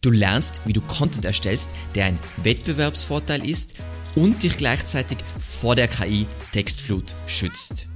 Du 0.00 0.12
lernst, 0.12 0.60
wie 0.64 0.72
du 0.72 0.80
Content 0.80 1.24
erstellst, 1.24 1.70
der 1.96 2.04
ein 2.04 2.20
Wettbewerbsvorteil 2.44 3.44
ist 3.44 3.74
und 4.14 4.44
dich 4.44 4.56
gleichzeitig 4.56 5.18
vor 5.60 5.74
der 5.74 5.88
KI 5.88 6.24
Textflut 6.52 7.16
schützt. 7.26 7.88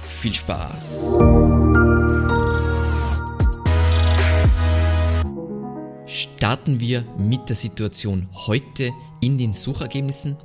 Viel 0.00 0.32
Spaß! 0.32 1.18
Starten 6.06 6.80
wir 6.80 7.04
mit 7.18 7.46
der 7.50 7.56
Situation 7.56 8.30
heute 8.32 8.90
in 9.20 9.36
den 9.36 9.52
Suchergebnissen. 9.52 10.38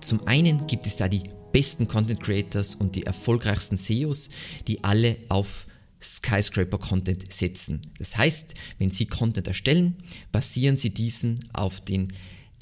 Zum 0.00 0.28
einen 0.28 0.68
gibt 0.68 0.86
es 0.86 0.96
da 0.96 1.08
die 1.08 1.24
besten 1.50 1.88
Content 1.88 2.22
Creators 2.22 2.76
und 2.76 2.94
die 2.94 3.04
erfolgreichsten 3.04 3.76
SEOs, 3.76 4.30
die 4.68 4.84
alle 4.84 5.16
auf 5.28 5.66
Skyscraper-Content 6.02 7.32
setzen. 7.32 7.80
Das 7.98 8.16
heißt, 8.16 8.54
wenn 8.78 8.90
Sie 8.90 9.06
Content 9.06 9.46
erstellen, 9.46 9.96
basieren 10.32 10.76
Sie 10.76 10.90
diesen 10.90 11.38
auf 11.52 11.80
den 11.80 12.12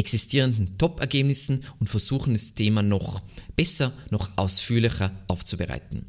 existierenden 0.00 0.78
Top-Ergebnissen 0.78 1.62
und 1.78 1.90
versuchen 1.90 2.32
das 2.32 2.54
Thema 2.54 2.82
noch 2.82 3.22
besser, 3.54 3.92
noch 4.10 4.30
ausführlicher 4.36 5.12
aufzubereiten. 5.28 6.06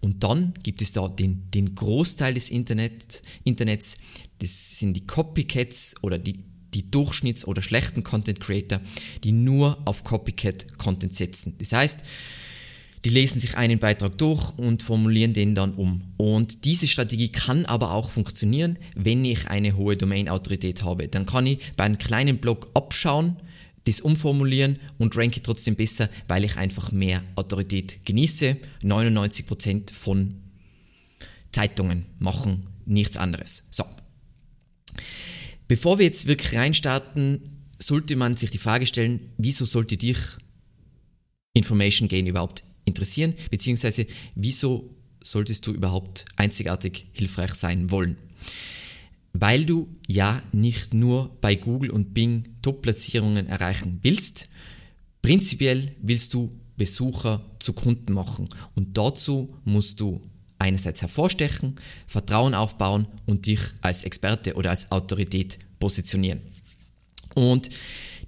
Und 0.00 0.22
dann 0.22 0.54
gibt 0.62 0.80
es 0.80 0.92
da 0.92 1.08
den, 1.08 1.50
den 1.50 1.74
Großteil 1.74 2.34
des 2.34 2.50
Internet, 2.50 3.22
Internets, 3.42 3.98
das 4.38 4.78
sind 4.78 4.94
die 4.94 5.06
Copycats 5.06 5.96
oder 6.02 6.18
die, 6.18 6.44
die 6.72 6.84
Durchschnitts- 6.84 7.44
oder 7.44 7.62
schlechten 7.62 8.04
Content 8.04 8.38
Creator, 8.38 8.80
die 9.24 9.32
nur 9.32 9.76
auf 9.86 10.04
Copycat-Content 10.04 11.14
setzen. 11.14 11.56
Das 11.58 11.72
heißt, 11.72 12.00
die 13.04 13.10
lesen 13.10 13.40
sich 13.40 13.56
einen 13.56 13.78
Beitrag 13.78 14.16
durch 14.18 14.56
und 14.58 14.82
formulieren 14.82 15.32
den 15.32 15.54
dann 15.54 15.72
um. 15.72 16.02
Und 16.18 16.64
diese 16.64 16.86
Strategie 16.86 17.30
kann 17.30 17.64
aber 17.64 17.92
auch 17.92 18.10
funktionieren, 18.10 18.78
wenn 18.94 19.24
ich 19.24 19.48
eine 19.48 19.76
hohe 19.76 19.96
Domain-Autorität 19.96 20.84
habe. 20.84 21.08
Dann 21.08 21.26
kann 21.26 21.46
ich 21.46 21.58
bei 21.76 21.84
einem 21.84 21.98
kleinen 21.98 22.38
Blog 22.38 22.70
abschauen, 22.74 23.36
das 23.84 24.00
umformulieren 24.00 24.78
und 24.98 25.16
ranke 25.16 25.42
trotzdem 25.42 25.74
besser, 25.74 26.08
weil 26.28 26.44
ich 26.44 26.56
einfach 26.56 26.92
mehr 26.92 27.24
Autorität 27.34 28.04
genieße. 28.04 28.56
99% 28.84 29.92
von 29.92 30.36
Zeitungen 31.50 32.06
machen 32.20 32.66
nichts 32.86 33.16
anderes. 33.16 33.64
So. 33.70 33.84
Bevor 35.66 35.98
wir 35.98 36.06
jetzt 36.06 36.28
wirklich 36.28 36.54
reinstarten, 36.54 37.40
sollte 37.78 38.14
man 38.14 38.36
sich 38.36 38.50
die 38.50 38.58
Frage 38.58 38.86
stellen, 38.86 39.32
wieso 39.38 39.64
sollte 39.64 39.96
dich 39.96 40.18
Information 41.54 42.08
Gain 42.08 42.26
überhaupt 42.26 42.62
interessieren, 42.84 43.34
beziehungsweise 43.50 44.06
wieso 44.34 44.94
solltest 45.22 45.66
du 45.66 45.72
überhaupt 45.72 46.24
einzigartig 46.36 47.06
hilfreich 47.12 47.54
sein 47.54 47.90
wollen? 47.90 48.16
Weil 49.32 49.64
du 49.64 49.88
ja 50.06 50.42
nicht 50.52 50.92
nur 50.92 51.36
bei 51.40 51.54
Google 51.54 51.90
und 51.90 52.12
Bing 52.12 52.56
Top-Platzierungen 52.60 53.46
erreichen 53.46 54.00
willst, 54.02 54.48
prinzipiell 55.22 55.92
willst 56.02 56.34
du 56.34 56.52
Besucher 56.76 57.44
zu 57.58 57.72
Kunden 57.72 58.12
machen 58.12 58.48
und 58.74 58.96
dazu 58.98 59.54
musst 59.64 60.00
du 60.00 60.20
einerseits 60.58 61.02
hervorstechen, 61.02 61.76
Vertrauen 62.06 62.54
aufbauen 62.54 63.06
und 63.26 63.46
dich 63.46 63.60
als 63.80 64.04
Experte 64.04 64.54
oder 64.54 64.70
als 64.70 64.90
Autorität 64.92 65.58
positionieren. 65.80 66.40
Und 67.34 67.68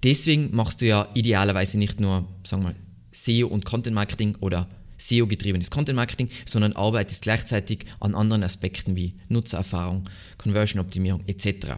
deswegen 0.03 0.55
machst 0.55 0.81
du 0.81 0.87
ja 0.87 1.09
idealerweise 1.15 1.79
nicht 1.79 2.01
nur, 2.01 2.29
sagen 2.45 2.63
wir 2.63 2.71
mal, 2.71 2.75
SEO 3.15 3.47
und 3.47 3.65
Content 3.65 3.95
Marketing 3.95 4.37
oder 4.41 4.69
SEO-getriebenes 4.99 5.71
Content 5.71 5.97
Marketing, 5.97 6.29
sondern 6.47 6.75
arbeitest 6.75 7.23
gleichzeitig 7.23 7.87
an 8.01 8.15
anderen 8.15 8.43
Aspekten 8.43 8.97
wie 8.97 9.15
Nutzererfahrung, 9.29 10.05
Conversion-Optimierung 10.39 11.25
etc. 11.27 11.77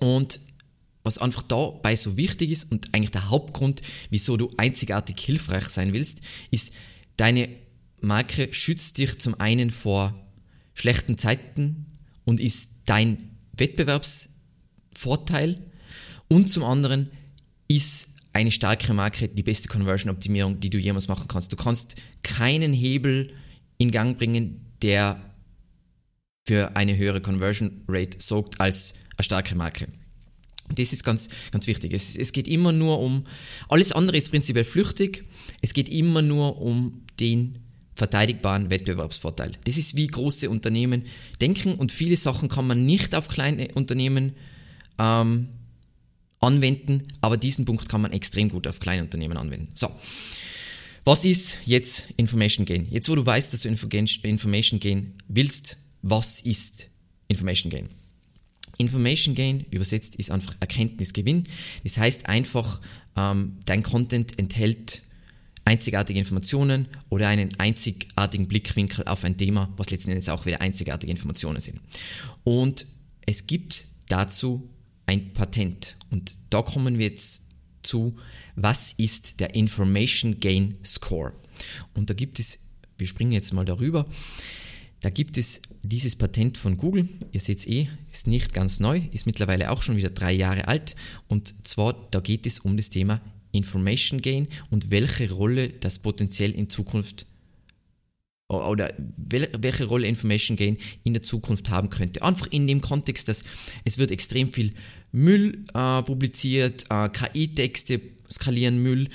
Und 0.00 0.40
was 1.04 1.18
einfach 1.18 1.42
dabei 1.42 1.96
so 1.96 2.16
wichtig 2.16 2.50
ist 2.50 2.70
und 2.70 2.94
eigentlich 2.94 3.10
der 3.10 3.30
Hauptgrund, 3.30 3.82
wieso 4.10 4.36
du 4.36 4.50
einzigartig 4.56 5.18
hilfreich 5.18 5.66
sein 5.66 5.92
willst, 5.92 6.20
ist, 6.50 6.74
deine 7.16 7.48
Marke 8.00 8.52
schützt 8.52 8.98
dich 8.98 9.18
zum 9.18 9.38
einen 9.40 9.70
vor 9.70 10.14
schlechten 10.74 11.18
Zeiten 11.18 11.86
und 12.24 12.40
ist 12.40 12.82
dein 12.86 13.36
Wettbewerbsvorteil 13.56 15.58
und 16.28 16.48
zum 16.48 16.64
anderen 16.64 17.10
ist 17.68 18.11
eine 18.32 18.50
starke 18.50 18.92
Marke 18.94 19.28
die 19.28 19.42
beste 19.42 19.68
Conversion-Optimierung, 19.68 20.60
die 20.60 20.70
du 20.70 20.78
jemals 20.78 21.08
machen 21.08 21.28
kannst. 21.28 21.52
Du 21.52 21.56
kannst 21.56 21.96
keinen 22.22 22.72
Hebel 22.72 23.34
in 23.78 23.90
Gang 23.90 24.16
bringen, 24.16 24.72
der 24.82 25.20
für 26.46 26.76
eine 26.76 26.96
höhere 26.96 27.20
Conversion 27.20 27.82
Rate 27.88 28.18
sorgt 28.20 28.60
als 28.60 28.94
eine 29.16 29.24
starke 29.24 29.54
Marke. 29.54 29.86
Das 30.74 30.92
ist 30.92 31.04
ganz, 31.04 31.28
ganz 31.50 31.66
wichtig. 31.66 31.92
Es, 31.92 32.16
es 32.16 32.32
geht 32.32 32.48
immer 32.48 32.72
nur 32.72 33.00
um, 33.00 33.24
alles 33.68 33.92
andere 33.92 34.16
ist 34.16 34.30
prinzipiell 34.30 34.64
flüchtig. 34.64 35.24
Es 35.60 35.74
geht 35.74 35.88
immer 35.88 36.22
nur 36.22 36.60
um 36.60 37.02
den 37.20 37.58
verteidigbaren 37.94 38.70
Wettbewerbsvorteil. 38.70 39.52
Das 39.64 39.76
ist 39.76 39.96
wie 39.96 40.06
große 40.06 40.48
Unternehmen 40.48 41.04
denken 41.40 41.74
und 41.74 41.92
viele 41.92 42.16
Sachen 42.16 42.48
kann 42.48 42.66
man 42.66 42.86
nicht 42.86 43.14
auf 43.14 43.28
kleine 43.28 43.68
Unternehmen 43.74 44.32
ähm, 44.98 45.48
anwenden, 46.42 47.04
aber 47.20 47.36
diesen 47.36 47.64
Punkt 47.64 47.88
kann 47.88 48.02
man 48.02 48.12
extrem 48.12 48.50
gut 48.50 48.66
auf 48.66 48.80
kleine 48.80 49.02
Unternehmen 49.02 49.36
anwenden. 49.36 49.68
So. 49.74 49.90
Was 51.04 51.24
ist 51.24 51.56
jetzt 51.64 52.08
Information 52.16 52.64
Gain? 52.64 52.86
Jetzt, 52.90 53.08
wo 53.08 53.16
du 53.16 53.26
weißt, 53.26 53.52
dass 53.52 53.62
du 53.62 53.68
Information 53.68 54.78
Gain 54.78 55.14
willst, 55.26 55.76
was 56.02 56.40
ist 56.40 56.88
Information 57.26 57.70
Gain? 57.70 57.88
Information 58.78 59.34
Gain, 59.34 59.66
übersetzt, 59.70 60.16
ist 60.16 60.30
einfach 60.30 60.54
Erkenntnisgewinn. 60.60 61.44
Das 61.82 61.98
heißt 61.98 62.28
einfach, 62.28 62.80
ähm, 63.16 63.58
dein 63.64 63.82
Content 63.82 64.38
enthält 64.38 65.02
einzigartige 65.64 66.18
Informationen 66.18 66.88
oder 67.08 67.28
einen 67.28 67.58
einzigartigen 67.58 68.48
Blickwinkel 68.48 69.04
auf 69.06 69.24
ein 69.24 69.36
Thema, 69.36 69.72
was 69.76 69.90
letzten 69.90 70.10
Endes 70.10 70.28
auch 70.28 70.46
wieder 70.46 70.60
einzigartige 70.60 71.10
Informationen 71.10 71.60
sind. 71.60 71.80
Und 72.44 72.86
es 73.26 73.46
gibt 73.46 73.84
dazu 74.08 74.68
ein 75.12 75.32
Patent. 75.34 75.96
Und 76.10 76.34
da 76.50 76.62
kommen 76.62 76.98
wir 76.98 77.06
jetzt 77.06 77.42
zu, 77.82 78.16
was 78.56 78.92
ist 78.92 79.40
der 79.40 79.54
Information 79.54 80.38
Gain 80.40 80.78
Score? 80.84 81.34
Und 81.94 82.08
da 82.10 82.14
gibt 82.14 82.38
es, 82.38 82.58
wir 82.96 83.06
springen 83.06 83.32
jetzt 83.32 83.52
mal 83.52 83.64
darüber, 83.64 84.06
da 85.00 85.10
gibt 85.10 85.36
es 85.36 85.60
dieses 85.82 86.16
Patent 86.16 86.56
von 86.56 86.76
Google, 86.76 87.08
ihr 87.32 87.40
seht 87.40 87.58
es 87.58 87.66
eh, 87.66 87.88
ist 88.10 88.26
nicht 88.26 88.54
ganz 88.54 88.80
neu, 88.80 89.02
ist 89.12 89.26
mittlerweile 89.26 89.70
auch 89.70 89.82
schon 89.82 89.96
wieder 89.96 90.10
drei 90.10 90.32
Jahre 90.32 90.68
alt. 90.68 90.96
Und 91.28 91.66
zwar, 91.66 91.94
da 92.10 92.20
geht 92.20 92.46
es 92.46 92.60
um 92.60 92.76
das 92.76 92.88
Thema 92.88 93.20
Information 93.50 94.22
Gain 94.22 94.48
und 94.70 94.90
welche 94.90 95.30
Rolle 95.30 95.68
das 95.68 95.98
potenziell 95.98 96.52
in 96.52 96.70
Zukunft 96.70 97.26
oder 98.52 98.92
welche 99.16 99.84
Rolle 99.84 100.06
Information 100.06 100.56
Gain 100.56 100.76
in 101.04 101.12
der 101.12 101.22
Zukunft 101.22 101.70
haben 101.70 101.90
könnte. 101.90 102.22
Einfach 102.22 102.46
in 102.48 102.66
dem 102.66 102.80
Kontext, 102.80 103.28
dass 103.28 103.42
es 103.84 103.98
wird 103.98 104.10
extrem 104.10 104.52
viel 104.52 104.72
Müll 105.12 105.64
äh, 105.74 106.02
publiziert, 106.02 106.84
äh, 106.90 107.08
KI-Texte 107.08 108.00
skalieren 108.30 108.82
Müll 108.82 109.08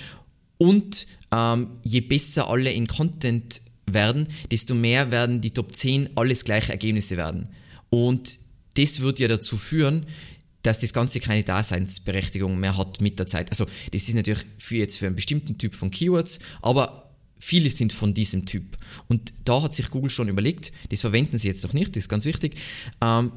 und 0.57 1.07
ähm, 1.31 1.67
je 1.83 2.01
besser 2.01 2.49
alle 2.49 2.71
in 2.71 2.87
Content 2.87 3.61
werden, 3.85 4.27
desto 4.51 4.75
mehr 4.75 5.11
werden 5.11 5.41
die 5.41 5.51
Top 5.51 5.73
10 5.73 6.09
alles 6.15 6.43
gleiche 6.43 6.71
Ergebnisse 6.71 7.17
werden. 7.17 7.49
Und 7.89 8.37
das 8.75 8.99
wird 8.99 9.19
ja 9.19 9.27
dazu 9.27 9.57
führen, 9.57 10.05
dass 10.61 10.79
das 10.79 10.93
Ganze 10.93 11.19
keine 11.19 11.43
Daseinsberechtigung 11.43 12.59
mehr 12.59 12.77
hat 12.77 12.99
mit 12.99 13.19
der 13.19 13.27
Zeit. 13.27 13.49
Also 13.49 13.65
das 13.91 14.07
ist 14.07 14.15
natürlich 14.15 14.43
für 14.57 14.75
jetzt 14.75 14.97
für 14.97 15.07
einen 15.07 15.15
bestimmten 15.15 15.57
Typ 15.57 15.73
von 15.73 15.91
Keywords, 15.91 16.39
aber 16.61 17.06
Viele 17.39 17.69
sind 17.69 17.93
von 17.93 18.13
diesem 18.13 18.45
Typ. 18.45 18.77
Und 19.07 19.33
da 19.45 19.61
hat 19.61 19.75
sich 19.75 19.89
Google 19.89 20.09
schon 20.09 20.27
überlegt, 20.27 20.71
das 20.89 21.01
verwenden 21.01 21.37
sie 21.37 21.47
jetzt 21.47 21.63
noch 21.63 21.73
nicht, 21.73 21.95
das 21.95 22.03
ist 22.03 22.09
ganz 22.09 22.25
wichtig. 22.25 22.55
Ähm, 23.01 23.31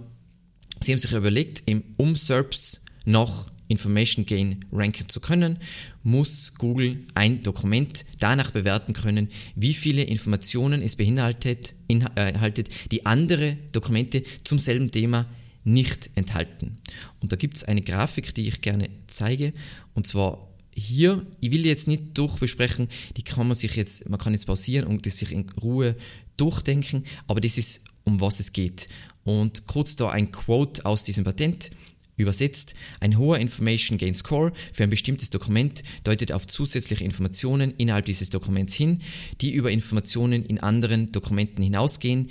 sie 0.81 0.93
haben 0.93 0.99
sich 0.99 1.13
überlegt, 1.13 1.63
um 1.97 2.17
SERPs 2.17 2.83
nach 3.05 3.51
Information 3.71 4.27
Gain 4.27 4.65
ranken 4.73 5.09
zu 5.09 5.21
können, 5.21 5.59
muss 6.03 6.55
Google 6.59 7.07
ein 7.15 7.43
Dokument 7.43 8.05
danach 8.19 8.51
bewerten 8.51 8.95
können, 8.95 9.29
wie 9.55 9.75
viele 9.75 10.03
Informationen 10.03 10.83
es 10.83 10.97
beinhaltet, 10.97 11.75
inhaltet, 11.87 12.69
die 12.91 13.07
andere 13.07 13.57
Dokumente 13.73 14.25
zum 14.43 14.59
selben 14.59 14.91
Thema 14.91 15.27
nicht 15.63 16.11
enthalten. 16.17 16.79
Und 17.21 17.31
da 17.33 17.37
gibt 17.37 17.57
es 17.57 17.65
eine 17.65 17.83
Grafik, 17.83 18.35
die 18.35 18.49
ich 18.49 18.61
gerne 18.61 18.91
zeige, 19.07 19.53
und 19.95 20.07
zwar 20.07 20.50
hier, 20.75 21.27
ich 21.41 21.51
will 21.51 21.67
jetzt 21.67 21.89
nicht 21.89 22.17
durchbesprechen, 22.17 22.89
die 23.17 23.23
kann 23.23 23.47
man 23.47 23.55
sich 23.55 23.77
jetzt, 23.77 24.09
man 24.09 24.19
kann 24.19 24.33
jetzt 24.33 24.47
pausieren 24.47 24.87
und 24.87 25.07
das 25.07 25.19
sich 25.19 25.33
in 25.33 25.49
Ruhe 25.61 25.97
durchdenken, 26.37 27.05
aber 27.27 27.41
das 27.41 27.59
ist, 27.59 27.83
um 28.05 28.21
was 28.21 28.41
es 28.41 28.53
geht. 28.53 28.89
Und 29.25 29.67
kurz 29.67 29.97
da 29.97 30.11
ein 30.11 30.33
Quote 30.33 30.85
aus 30.87 31.05
diesem 31.05 31.25
Patent. 31.25 31.71
Übersetzt, 32.17 32.75
ein 33.01 33.17
hoher 33.17 33.39
Information 33.39 33.97
Gain 33.97 34.15
Score 34.15 34.53
für 34.75 34.83
ein 34.83 34.91
bestimmtes 34.91 35.31
Dokument 35.31 35.83
deutet 36.05 36.33
auf 36.33 36.47
zusätzliche 36.47 37.03
Informationen 37.03 37.73
innerhalb 37.79 38.05
dieses 38.05 38.29
Dokuments 38.29 38.75
hin, 38.75 39.01
die 39.41 39.53
über 39.55 39.71
Informationen 39.71 40.45
in 40.45 40.59
anderen 40.59 41.11
Dokumenten 41.13 41.63
hinausgehen, 41.63 42.31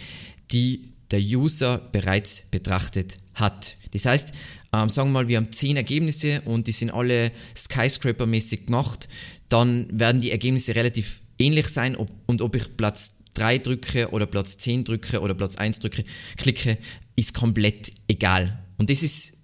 die 0.52 0.90
der 1.10 1.22
User 1.22 1.80
bereits 1.92 2.44
betrachtet 2.52 3.16
hat. 3.34 3.78
Das 3.92 4.06
heißt, 4.06 4.32
ähm, 4.74 4.90
sagen 4.90 5.10
wir 5.10 5.14
mal, 5.14 5.28
wir 5.28 5.38
haben 5.38 5.52
10 5.52 5.78
Ergebnisse 5.78 6.42
und 6.42 6.68
die 6.68 6.72
sind 6.72 6.92
alle 6.92 7.32
Skyscraper-mäßig 7.56 8.68
gemacht, 8.68 9.10
dann 9.50 9.88
werden 9.92 10.22
die 10.22 10.32
Ergebnisse 10.32 10.76
relativ 10.76 11.22
ähnlich 11.40 11.68
sein 11.68 11.96
ob, 11.96 12.10
und 12.28 12.42
ob 12.42 12.56
ich 12.56 12.78
Platz 12.78 13.24
3 13.34 13.58
drücke 13.60 14.10
oder 14.12 14.26
Platz 14.26 14.58
10 14.58 14.84
drücke 14.84 15.22
oder 15.22 15.34
Platz 15.34 15.56
1 15.56 15.80
drücke, 15.80 16.06
klicke, 16.38 16.78
ist 17.16 17.34
komplett 17.34 17.92
egal. 18.08 18.60
Und 18.78 18.90
das 18.90 19.04
ist 19.04 19.40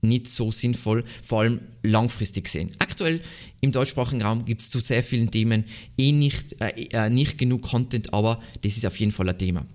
nicht 0.00 0.28
so 0.28 0.52
sinnvoll, 0.52 1.04
vor 1.22 1.40
allem 1.40 1.60
langfristig 1.82 2.44
gesehen. 2.44 2.70
Aktuell 2.78 3.20
im 3.60 3.72
deutschsprachigen 3.72 4.22
Raum 4.22 4.44
gibt 4.44 4.60
es 4.60 4.70
zu 4.70 4.78
sehr 4.78 5.02
vielen 5.02 5.30
Themen 5.30 5.64
eh 5.96 6.12
nicht, 6.12 6.60
äh, 6.60 6.86
äh, 6.92 7.10
nicht 7.10 7.36
genug 7.38 7.62
Content, 7.62 8.14
aber 8.14 8.40
das 8.62 8.76
ist 8.76 8.86
auf 8.86 8.98
jeden 8.98 9.12
Fall 9.12 9.28
ein 9.28 9.38
Thema. 9.38 9.66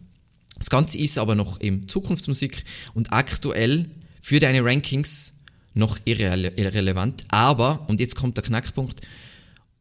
Das 0.57 0.69
Ganze 0.69 0.97
ist 0.97 1.17
aber 1.17 1.35
noch 1.35 1.59
im 1.59 1.87
Zukunftsmusik 1.87 2.63
und 2.93 3.11
aktuell 3.11 3.89
für 4.23 4.39
deine 4.39 4.63
Rankings 4.63 5.33
noch 5.73 5.99
irre 6.05 6.53
irrelevant. 6.55 7.23
Aber, 7.27 7.85
und 7.89 7.99
jetzt 7.99 8.15
kommt 8.15 8.37
der 8.37 8.43
Knackpunkt, 8.43 9.01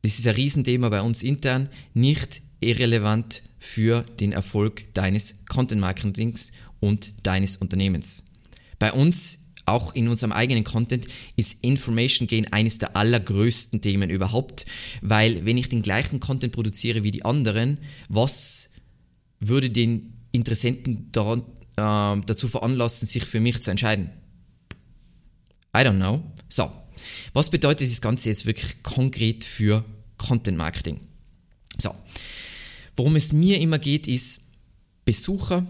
das 0.03 0.19
ist 0.19 0.27
ein 0.27 0.35
Riesenthema 0.35 0.89
bei 0.89 1.01
uns 1.01 1.23
intern, 1.23 1.69
nicht 1.95 2.43
irrelevant 2.61 3.43
für 3.61 4.05
den 4.19 4.33
Erfolg 4.33 4.93
deines 4.95 5.47
Content 5.47 5.81
Marketings 5.81 6.51
und 6.81 7.15
deines 7.23 7.57
Unternehmens. 7.57 8.33
Bei 8.81 8.93
uns 8.93 9.53
auch 9.65 9.95
in 9.95 10.09
unserem 10.09 10.33
eigenen 10.33 10.65
Content 10.65 11.07
ist 11.37 11.63
Information 11.63 12.27
Gain 12.27 12.53
eines 12.53 12.79
der 12.79 12.97
allergrößten 12.97 13.81
Themen 13.81 14.11
überhaupt, 14.11 14.67
weil 15.03 15.45
wenn 15.45 15.57
ich 15.57 15.69
den 15.69 15.83
gleichen 15.83 16.19
Content 16.19 16.53
produziere 16.53 17.05
wie 17.05 17.13
die 17.13 17.25
anderen, 17.25 17.79
was 18.09 18.71
würde 19.39 19.71
den 19.71 20.15
Interessenten 20.33 21.13
daran, 21.13 21.43
äh, 21.77 22.27
dazu 22.27 22.49
veranlassen, 22.49 23.07
sich 23.07 23.25
für 23.25 23.39
mich 23.39 23.63
zu 23.63 23.71
entscheiden? 23.71 24.11
I 25.75 25.81
don't 25.81 25.97
know. 25.97 26.23
So, 26.49 26.71
was 27.33 27.51
bedeutet 27.51 27.91
das 27.91 28.01
Ganze 28.01 28.29
jetzt 28.29 28.47
wirklich 28.47 28.83
konkret 28.83 29.45
für 29.45 29.85
Content 30.19 30.59
Marketing? 30.59 31.01
So, 31.79 31.95
worum 32.97 33.17
es 33.17 33.33
mir 33.33 33.61
immer 33.61 33.79
geht, 33.79 34.07
ist, 34.07 34.43
Besucher 35.05 35.67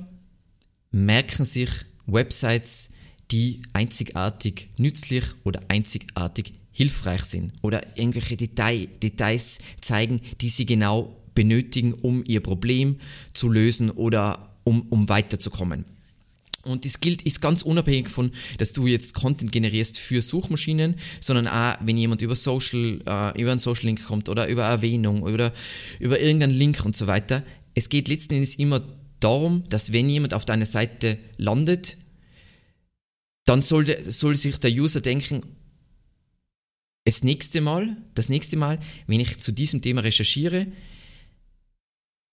merken 0.90 1.44
sich 1.44 1.70
Websites, 2.06 2.90
die 3.30 3.62
einzigartig 3.72 4.68
nützlich 4.76 5.24
oder 5.44 5.62
einzigartig 5.68 6.52
hilfreich 6.72 7.22
sind 7.22 7.52
oder 7.62 7.96
irgendwelche 7.96 8.36
Detail, 8.36 8.86
Details 9.02 9.58
zeigen, 9.80 10.20
die 10.40 10.50
sie 10.50 10.66
genau 10.66 11.16
benötigen, 11.34 11.94
um 11.94 12.24
ihr 12.26 12.40
Problem 12.40 12.98
zu 13.32 13.48
lösen 13.48 13.90
oder 13.90 14.56
um, 14.64 14.82
um 14.90 15.08
weiterzukommen. 15.08 15.84
Und 16.64 16.84
das 16.84 17.00
gilt, 17.00 17.22
ist 17.22 17.40
ganz 17.40 17.62
unabhängig 17.62 18.08
von, 18.08 18.30
dass 18.58 18.72
du 18.72 18.86
jetzt 18.86 19.14
Content 19.14 19.50
generierst 19.50 19.98
für 19.98 20.22
Suchmaschinen, 20.22 20.96
sondern 21.20 21.48
auch, 21.48 21.76
wenn 21.80 21.96
jemand 21.96 22.22
über 22.22 22.36
Social, 22.36 23.00
äh, 23.04 23.40
über 23.40 23.50
einen 23.50 23.58
Social 23.58 23.86
Link 23.86 24.04
kommt 24.04 24.28
oder 24.28 24.46
über 24.48 24.64
Erwähnung 24.64 25.22
oder 25.22 25.52
über 25.98 26.20
irgendeinen 26.20 26.54
Link 26.54 26.84
und 26.84 26.96
so 26.96 27.06
weiter. 27.06 27.42
Es 27.74 27.88
geht 27.88 28.08
letzten 28.08 28.34
Endes 28.34 28.54
immer 28.56 28.82
darum, 29.18 29.64
dass 29.70 29.92
wenn 29.92 30.08
jemand 30.08 30.34
auf 30.34 30.44
deiner 30.44 30.66
Seite 30.66 31.18
landet, 31.36 31.96
dann 33.44 33.62
soll, 33.62 33.98
soll 34.10 34.36
sich 34.36 34.58
der 34.58 34.70
User 34.70 35.00
denken, 35.00 35.40
das 37.04 37.24
nächste 37.24 37.60
Mal, 37.60 37.96
das 38.14 38.28
nächste 38.28 38.56
Mal, 38.56 38.78
wenn 39.08 39.18
ich 39.18 39.40
zu 39.40 39.50
diesem 39.50 39.82
Thema 39.82 40.02
recherchiere, 40.02 40.68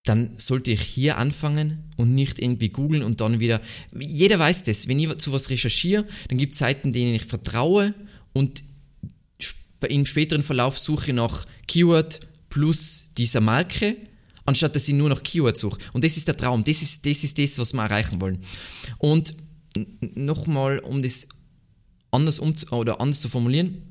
dann 0.04 0.32
sollte 0.38 0.72
ich 0.72 0.82
hier 0.82 1.18
anfangen 1.18 1.84
und 1.98 2.16
nicht 2.16 2.40
irgendwie 2.40 2.70
googeln 2.70 3.04
und 3.04 3.22
dann 3.22 3.40
wieder. 3.40 3.62
Jeder 3.98 4.40
weiß 4.40 4.64
das. 4.64 4.88
Wenn 4.88 5.00
ich 5.00 5.18
zu 5.18 5.32
was 5.32 5.50
recherchiere, 5.50 6.06
dann 6.30 6.38
gibt 6.38 6.54
es 6.54 6.60
Seiten, 6.60 6.94
denen 6.94 7.16
ich 7.16 7.26
vertraue 7.26 7.94
und 8.34 8.64
im 9.88 10.06
späteren 10.06 10.44
Verlauf 10.44 10.78
suche 10.78 11.14
nach 11.14 11.46
Keyword 11.68 12.20
plus 12.50 13.14
dieser 13.18 13.40
Marke, 13.40 13.96
anstatt 14.46 14.76
dass 14.76 14.88
ich 14.88 14.94
nur 14.94 15.10
nach 15.10 15.24
Keyword 15.24 15.58
suche. 15.58 15.80
Und 15.94 16.04
das 16.04 16.18
ist 16.18 16.28
der 16.28 16.36
Traum. 16.36 16.64
Das 16.64 16.82
ist 16.82 17.06
das, 17.06 17.24
ist 17.24 17.38
das 17.38 17.60
was 17.60 17.74
wir 17.74 17.84
erreichen 17.84 18.20
wollen. 18.20 18.40
Und 18.98 19.34
nochmal, 20.02 20.80
um 20.80 21.02
das 21.02 21.28
anders, 22.12 22.40
um, 22.40 22.56
oder 22.72 23.00
anders 23.00 23.22
zu 23.22 23.30
formulieren, 23.30 23.89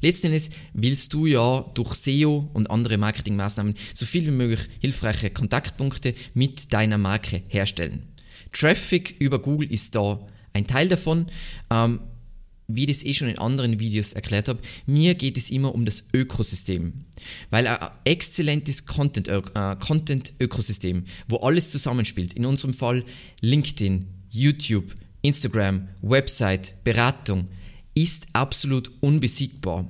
Letzten 0.00 0.28
Endes 0.28 0.50
willst 0.72 1.12
du 1.12 1.26
ja 1.26 1.60
durch 1.74 1.94
SEO 1.94 2.50
und 2.52 2.70
andere 2.70 2.98
Marketingmaßnahmen 2.98 3.74
so 3.94 4.06
viel 4.06 4.26
wie 4.26 4.32
möglich 4.32 4.68
hilfreiche 4.80 5.30
Kontaktpunkte 5.30 6.14
mit 6.34 6.72
deiner 6.72 6.98
Marke 6.98 7.42
herstellen. 7.48 8.04
Traffic 8.52 9.16
über 9.18 9.38
Google 9.38 9.72
ist 9.72 9.94
da 9.94 10.26
ein 10.52 10.66
Teil 10.66 10.88
davon. 10.88 11.26
Ähm, 11.70 12.00
wie 12.68 12.82
ich 12.84 12.88
das 12.88 13.04
eh 13.04 13.14
schon 13.14 13.28
in 13.28 13.38
anderen 13.38 13.78
Videos 13.78 14.12
erklärt 14.12 14.48
habe, 14.48 14.60
mir 14.86 15.14
geht 15.14 15.36
es 15.36 15.50
immer 15.50 15.74
um 15.74 15.84
das 15.84 16.04
Ökosystem. 16.12 16.92
Weil 17.50 17.66
ein 17.68 17.90
exzellentes 18.04 18.80
äh, 18.80 19.76
Content-Ökosystem, 19.78 21.04
wo 21.28 21.36
alles 21.36 21.70
zusammenspielt, 21.70 22.32
in 22.32 22.44
unserem 22.44 22.74
Fall 22.74 23.04
LinkedIn, 23.40 24.06
YouTube, 24.30 24.96
Instagram, 25.22 25.88
Website, 26.02 26.74
Beratung, 26.82 27.48
ist 27.96 28.26
absolut 28.34 28.92
unbesiegbar. 29.00 29.88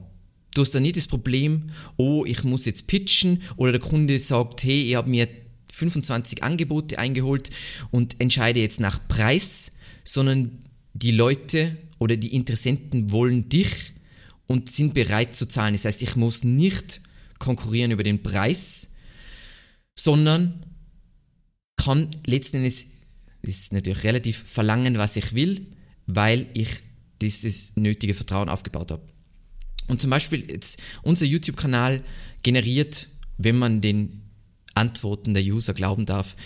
Du 0.54 0.62
hast 0.62 0.74
da 0.74 0.80
nicht 0.80 0.96
das 0.96 1.06
Problem, 1.06 1.70
oh, 1.98 2.24
ich 2.24 2.44
muss 2.44 2.64
jetzt 2.64 2.86
pitchen 2.86 3.42
oder 3.56 3.72
der 3.72 3.80
Kunde 3.80 4.18
sagt, 4.18 4.62
hey, 4.62 4.84
ich 4.84 4.94
habe 4.94 5.10
mir 5.10 5.28
25 5.72 6.42
Angebote 6.42 6.98
eingeholt 6.98 7.50
und 7.90 8.18
entscheide 8.20 8.60
jetzt 8.60 8.80
nach 8.80 9.06
Preis, 9.08 9.72
sondern 10.04 10.62
die 10.94 11.10
Leute 11.10 11.76
oder 11.98 12.16
die 12.16 12.34
Interessenten 12.34 13.10
wollen 13.10 13.50
dich 13.50 13.92
und 14.46 14.70
sind 14.70 14.94
bereit 14.94 15.34
zu 15.34 15.46
zahlen. 15.46 15.74
Das 15.74 15.84
heißt, 15.84 16.00
ich 16.00 16.16
muss 16.16 16.44
nicht 16.44 17.02
konkurrieren 17.38 17.90
über 17.90 18.04
den 18.04 18.22
Preis, 18.22 18.94
sondern 19.98 20.64
kann 21.76 22.10
letzten 22.24 22.58
Endes, 22.58 22.86
das 23.42 23.56
ist 23.56 23.72
natürlich 23.72 24.04
relativ, 24.04 24.44
verlangen, 24.46 24.96
was 24.96 25.16
ich 25.16 25.34
will, 25.34 25.66
weil 26.06 26.46
ich 26.54 26.70
dieses 27.20 27.76
nötige 27.76 28.14
Vertrauen 28.14 28.48
aufgebaut 28.48 28.90
habe. 28.92 29.02
Und 29.88 30.00
zum 30.00 30.10
Beispiel 30.10 30.50
jetzt 30.50 30.82
unser 31.02 31.26
YouTube-Kanal 31.26 32.02
generiert, 32.42 33.08
wenn 33.38 33.58
man 33.58 33.80
den 33.80 34.22
Antworten 34.74 35.34
der 35.34 35.42
User 35.44 35.74
glauben 35.74 36.06
darf, 36.06 36.36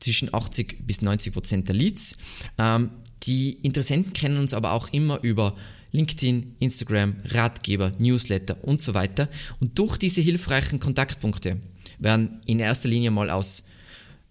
zwischen 0.00 0.32
80 0.32 0.86
bis 0.86 1.02
90 1.02 1.32
Prozent 1.32 1.68
der 1.68 1.74
Leads. 1.74 2.16
Ähm, 2.56 2.90
die 3.24 3.52
Interessenten 3.52 4.12
kennen 4.12 4.38
uns 4.38 4.54
aber 4.54 4.72
auch 4.72 4.88
immer 4.90 5.22
über 5.22 5.56
LinkedIn, 5.90 6.56
Instagram, 6.60 7.16
Ratgeber, 7.24 7.92
Newsletter 7.98 8.62
und 8.62 8.82
so 8.82 8.94
weiter. 8.94 9.28
Und 9.60 9.78
durch 9.78 9.96
diese 9.96 10.20
hilfreichen 10.20 10.80
Kontaktpunkte 10.80 11.60
werden 11.98 12.40
in 12.46 12.60
erster 12.60 12.88
Linie 12.88 13.10
mal 13.10 13.30
aus 13.30 13.64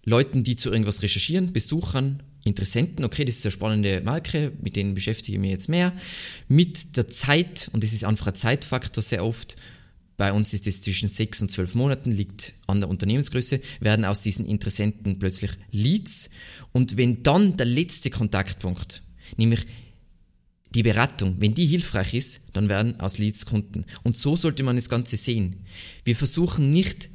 Leuten, 0.04 0.44
die 0.44 0.56
zu 0.56 0.70
irgendwas 0.70 1.02
recherchieren, 1.02 1.52
Besuchern, 1.52 2.22
Interessenten, 2.48 3.04
okay, 3.04 3.24
das 3.24 3.36
ist 3.36 3.46
eine 3.46 3.52
spannende 3.52 4.00
Marke, 4.00 4.52
mit 4.60 4.76
denen 4.76 4.94
beschäftige 4.94 5.36
ich 5.36 5.40
mich 5.40 5.50
jetzt 5.50 5.68
mehr. 5.68 5.92
Mit 6.48 6.96
der 6.96 7.08
Zeit, 7.08 7.70
und 7.72 7.84
das 7.84 7.92
ist 7.92 8.04
einfach 8.04 8.28
ein 8.28 8.34
Zeitfaktor 8.34 9.02
sehr 9.02 9.24
oft, 9.24 9.56
bei 10.18 10.32
uns 10.32 10.52
ist 10.52 10.66
es 10.66 10.82
zwischen 10.82 11.08
sechs 11.08 11.40
und 11.40 11.50
zwölf 11.50 11.76
Monaten, 11.76 12.10
liegt 12.10 12.54
an 12.66 12.80
der 12.80 12.90
Unternehmensgröße, 12.90 13.60
werden 13.78 14.04
aus 14.04 14.20
diesen 14.20 14.46
Interessenten 14.46 15.20
plötzlich 15.20 15.52
Leads. 15.70 16.30
Und 16.72 16.96
wenn 16.96 17.22
dann 17.22 17.56
der 17.56 17.66
letzte 17.66 18.10
Kontaktpunkt, 18.10 19.02
nämlich 19.36 19.64
die 20.74 20.82
Beratung, 20.82 21.36
wenn 21.38 21.54
die 21.54 21.66
hilfreich 21.66 22.14
ist, 22.14 22.48
dann 22.52 22.68
werden 22.68 22.98
aus 22.98 23.18
Leads 23.18 23.46
Kunden. 23.46 23.84
Und 24.02 24.16
so 24.16 24.34
sollte 24.34 24.64
man 24.64 24.74
das 24.74 24.88
Ganze 24.88 25.16
sehen. 25.16 25.64
Wir 26.04 26.16
versuchen 26.16 26.72
nicht, 26.72 27.10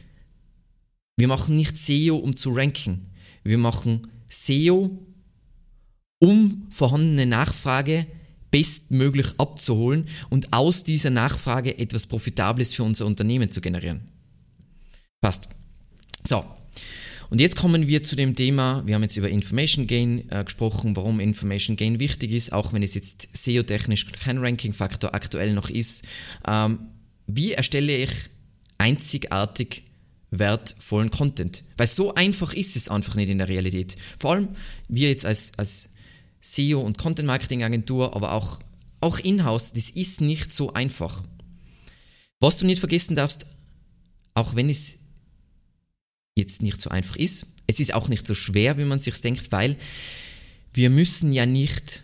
wir 1.18 1.28
machen 1.28 1.58
nicht 1.58 1.78
SEO, 1.78 2.16
um 2.16 2.38
zu 2.38 2.52
ranken. 2.52 3.10
Wir 3.44 3.58
machen 3.58 4.08
SEO, 4.30 5.06
um 6.24 6.68
vorhandene 6.70 7.26
Nachfrage 7.26 8.08
bestmöglich 8.50 9.28
abzuholen 9.40 10.08
und 10.30 10.54
aus 10.54 10.86
dieser 10.86 11.10
Nachfrage 11.10 11.78
etwas 11.78 12.08
Profitables 12.08 12.74
für 12.74 12.84
unser 12.84 13.08
Unternehmen 13.08 13.52
zu 13.52 13.60
generieren. 13.60 14.08
Passt. 15.20 15.50
So. 16.26 16.46
Und 17.30 17.42
jetzt 17.42 17.58
kommen 17.58 17.88
wir 17.88 18.04
zu 18.04 18.16
dem 18.16 18.38
Thema, 18.38 18.84
wir 18.86 18.96
haben 18.96 19.02
jetzt 19.02 19.18
über 19.18 19.28
Information 19.28 19.86
Gain 19.86 20.30
äh, 20.30 20.46
gesprochen, 20.46 20.96
warum 20.96 21.20
Information 21.20 21.76
Gain 21.76 22.00
wichtig 22.00 22.32
ist, 22.32 22.54
auch 22.54 22.72
wenn 22.72 22.84
es 22.84 22.94
jetzt 22.94 23.28
SEO-technisch 23.34 24.10
kein 24.14 24.38
Ranking-Faktor 24.38 25.14
aktuell 25.14 25.54
noch 25.54 25.70
ist. 25.70 26.06
Ähm, 26.48 26.80
wie 27.28 27.52
erstelle 27.52 27.98
ich 27.98 28.12
einzigartig 28.78 29.84
wertvollen 30.32 31.12
Content? 31.12 31.64
Weil 31.76 31.88
so 31.88 32.16
einfach 32.16 32.54
ist 32.54 32.78
es 32.78 32.88
einfach 32.88 33.16
nicht 33.16 33.28
in 33.28 33.40
der 33.40 33.50
Realität. 33.50 33.98
Vor 34.18 34.32
allem 34.34 34.50
wir 34.88 35.10
jetzt 35.10 35.26
als, 35.26 35.52
als 35.58 35.93
SEO 36.44 36.82
und 36.82 36.98
Content 36.98 37.26
Marketing 37.26 37.64
Agentur, 37.64 38.16
aber 38.16 38.34
auch, 38.34 38.60
auch 39.00 39.18
in-house, 39.20 39.74
das 39.74 39.90
ist 39.90 40.22
nicht 40.22 40.54
so 40.54 40.74
einfach. 40.74 41.24
Was 42.40 42.60
du 42.60 42.66
nicht 42.66 42.80
vergessen 42.80 43.16
darfst, 43.16 43.46
auch 44.34 44.56
wenn 44.56 44.70
es 44.70 45.00
jetzt 46.36 46.62
nicht 46.62 46.82
so 46.82 46.90
einfach 46.90 47.16
ist, 47.16 47.48
es 47.66 47.80
ist 47.80 47.94
auch 47.94 48.10
nicht 48.10 48.28
so 48.28 48.36
schwer, 48.36 48.78
wie 48.78 48.84
man 48.84 49.00
sich 49.00 49.20
denkt, 49.22 49.52
weil 49.52 49.78
wir 50.74 50.90
müssen 50.90 51.32
ja 51.32 51.46
nicht 51.46 52.04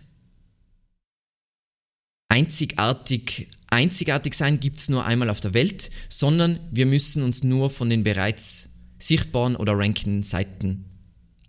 einzigartig, 2.28 3.48
einzigartig 3.68 4.34
sein 4.34 4.58
gibt 4.58 4.78
es 4.78 4.88
nur 4.88 5.04
einmal 5.04 5.28
auf 5.28 5.40
der 5.40 5.52
Welt, 5.52 5.90
sondern 6.08 6.60
wir 6.70 6.86
müssen 6.86 7.22
uns 7.22 7.42
nur 7.42 7.68
von 7.68 7.90
den 7.90 8.04
bereits 8.04 8.70
sichtbaren 8.98 9.56
oder 9.56 9.76
rankenden 9.76 10.22
Seiten 10.22 10.89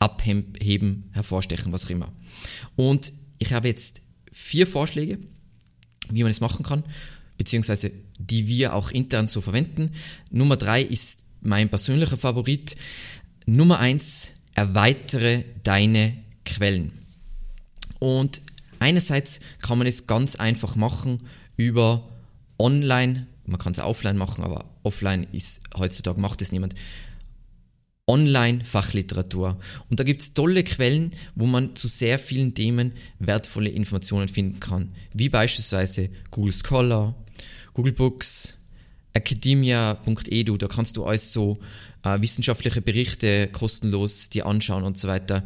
abheben, 0.02 1.10
hervorstechen, 1.14 1.72
was 1.72 1.86
auch 1.86 1.92
immer. 1.92 2.12
Und 2.76 3.14
ich 3.38 3.54
habe 3.54 3.68
jetzt 3.68 4.02
vier 4.32 4.66
Vorschläge, 4.66 5.20
wie 6.10 6.24
man 6.24 6.32
es 6.32 6.42
machen 6.42 6.66
kann, 6.66 6.84
beziehungsweise 7.38 7.92
die 8.18 8.48
wir 8.48 8.74
auch 8.74 8.92
intern 8.92 9.28
so 9.28 9.42
verwenden. 9.42 9.92
Nummer 10.32 10.58
drei 10.58 10.82
ist 10.82 11.24
mein 11.42 11.70
persönlicher 11.70 12.18
Favorit. 12.18 12.76
Nummer 13.46 13.80
eins, 13.80 14.34
erweitere 14.56 15.44
deine 15.64 16.18
Quellen. 16.46 16.92
Und 18.00 18.42
einerseits 18.80 19.40
kann 19.62 19.78
man 19.78 19.88
es 19.88 20.08
ganz 20.08 20.36
einfach 20.36 20.76
machen 20.76 21.22
über 21.58 22.10
online, 22.58 23.28
man 23.46 23.60
kann 23.60 23.74
es 23.74 23.80
offline 23.80 24.18
machen, 24.18 24.44
aber 24.44 24.66
offline 24.84 25.28
ist 25.32 25.62
heutzutage 25.78 26.20
macht 26.20 26.42
es 26.42 26.52
niemand. 26.52 26.74
Online-Fachliteratur. 28.08 29.60
Und 29.90 30.00
da 30.00 30.04
gibt 30.04 30.22
es 30.22 30.34
tolle 30.34 30.64
Quellen, 30.64 31.14
wo 31.36 31.46
man 31.46 31.76
zu 31.76 31.88
sehr 31.88 32.20
vielen 32.20 32.54
Themen 32.54 32.94
wertvolle 33.20 33.70
Informationen 33.70 34.28
finden 34.28 34.60
kann. 34.60 34.94
Wie 35.14 35.30
beispielsweise 35.30 36.10
Google 36.30 36.54
Scholar, 36.54 37.16
Google 37.74 37.94
Books, 37.94 38.56
academia.edu, 39.14 40.58
da 40.58 40.68
kannst 40.68 40.98
du 40.98 41.06
alles 41.06 41.32
so 41.32 41.60
äh, 42.04 42.20
wissenschaftliche 42.20 42.82
Berichte 42.82 43.48
kostenlos 43.48 44.30
dir 44.30 44.46
anschauen 44.46 44.84
und 44.84 44.98
so 44.98 45.08
weiter. 45.08 45.46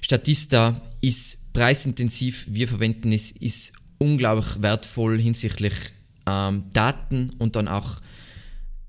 Statista 0.00 0.80
ist 1.00 1.52
preisintensiv, 1.52 2.46
wir 2.48 2.68
verwenden 2.68 3.12
es, 3.12 3.30
ist 3.30 3.74
unglaublich 3.98 4.62
wertvoll 4.62 5.20
hinsichtlich 5.20 5.74
ähm, 6.26 6.64
Daten 6.72 7.30
und 7.38 7.56
dann 7.56 7.68
auch 7.68 8.00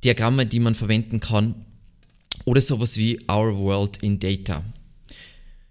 Diagramme, 0.04 0.46
die 0.46 0.60
man 0.60 0.76
verwenden 0.76 1.20
kann 1.20 1.63
oder 2.46 2.62
sowas 2.62 2.98
wie 2.98 3.20
Our 3.30 3.58
World 3.58 3.98
in 4.02 4.20
Data. 4.20 4.64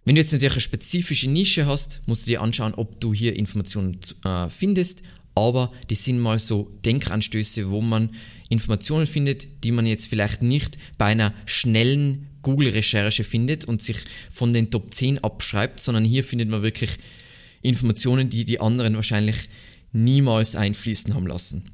Wenn 0.04 0.16
du 0.16 0.20
jetzt 0.20 0.32
natürlich 0.32 0.54
eine 0.54 0.60
spezifische 0.60 1.30
Nische 1.30 1.66
hast, 1.66 2.00
musst 2.06 2.26
du 2.26 2.30
dir 2.30 2.40
anschauen, 2.42 2.74
ob 2.74 3.00
du 3.00 3.14
hier 3.14 3.36
Informationen 3.36 4.00
äh, 4.24 4.48
findest, 4.48 5.02
aber 5.34 5.72
die 5.90 5.94
sind 5.94 6.18
mal 6.18 6.38
so 6.38 6.70
Denkanstöße, 6.84 7.70
wo 7.70 7.80
man 7.80 8.10
Informationen 8.48 9.06
findet, 9.06 9.64
die 9.64 9.72
man 9.72 9.86
jetzt 9.86 10.06
vielleicht 10.06 10.42
nicht 10.42 10.76
bei 10.98 11.06
einer 11.06 11.32
schnellen 11.46 12.26
Google-Recherche 12.42 13.24
findet 13.24 13.64
und 13.64 13.80
sich 13.82 13.98
von 14.30 14.52
den 14.52 14.70
Top 14.70 14.92
10 14.92 15.22
abschreibt, 15.22 15.80
sondern 15.80 16.04
hier 16.04 16.24
findet 16.24 16.48
man 16.48 16.62
wirklich 16.62 16.98
Informationen, 17.62 18.28
die 18.28 18.44
die 18.44 18.60
anderen 18.60 18.96
wahrscheinlich 18.96 19.48
niemals 19.92 20.56
einfließen 20.56 21.14
haben 21.14 21.26
lassen. 21.26 21.70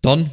Dann, 0.00 0.30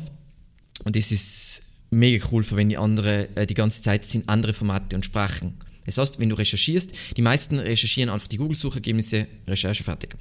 und 0.86 0.96
das 0.96 1.12
ist 1.12 1.64
mega 1.96 2.26
cool, 2.32 2.44
verwende 2.44 2.74
ich 2.74 2.80
andere 2.80 3.28
äh, 3.36 3.46
die 3.46 3.54
ganze 3.54 3.82
Zeit, 3.82 4.06
sind 4.06 4.30
andere 4.30 4.54
Formate 4.54 4.96
und 4.96 5.06
Sprachen. 5.06 5.58
Das 5.86 5.98
heißt, 5.98 6.20
wenn 6.20 6.30
du 6.30 6.36
recherchierst, 6.36 6.92
die 7.16 7.22
meisten 7.22 7.60
recherchieren 7.60 8.10
einfach 8.10 8.28
die 8.28 8.38
Google-Suchergebnisse, 8.38 9.28
Recherche 9.48 9.84
fertig. 9.84 10.16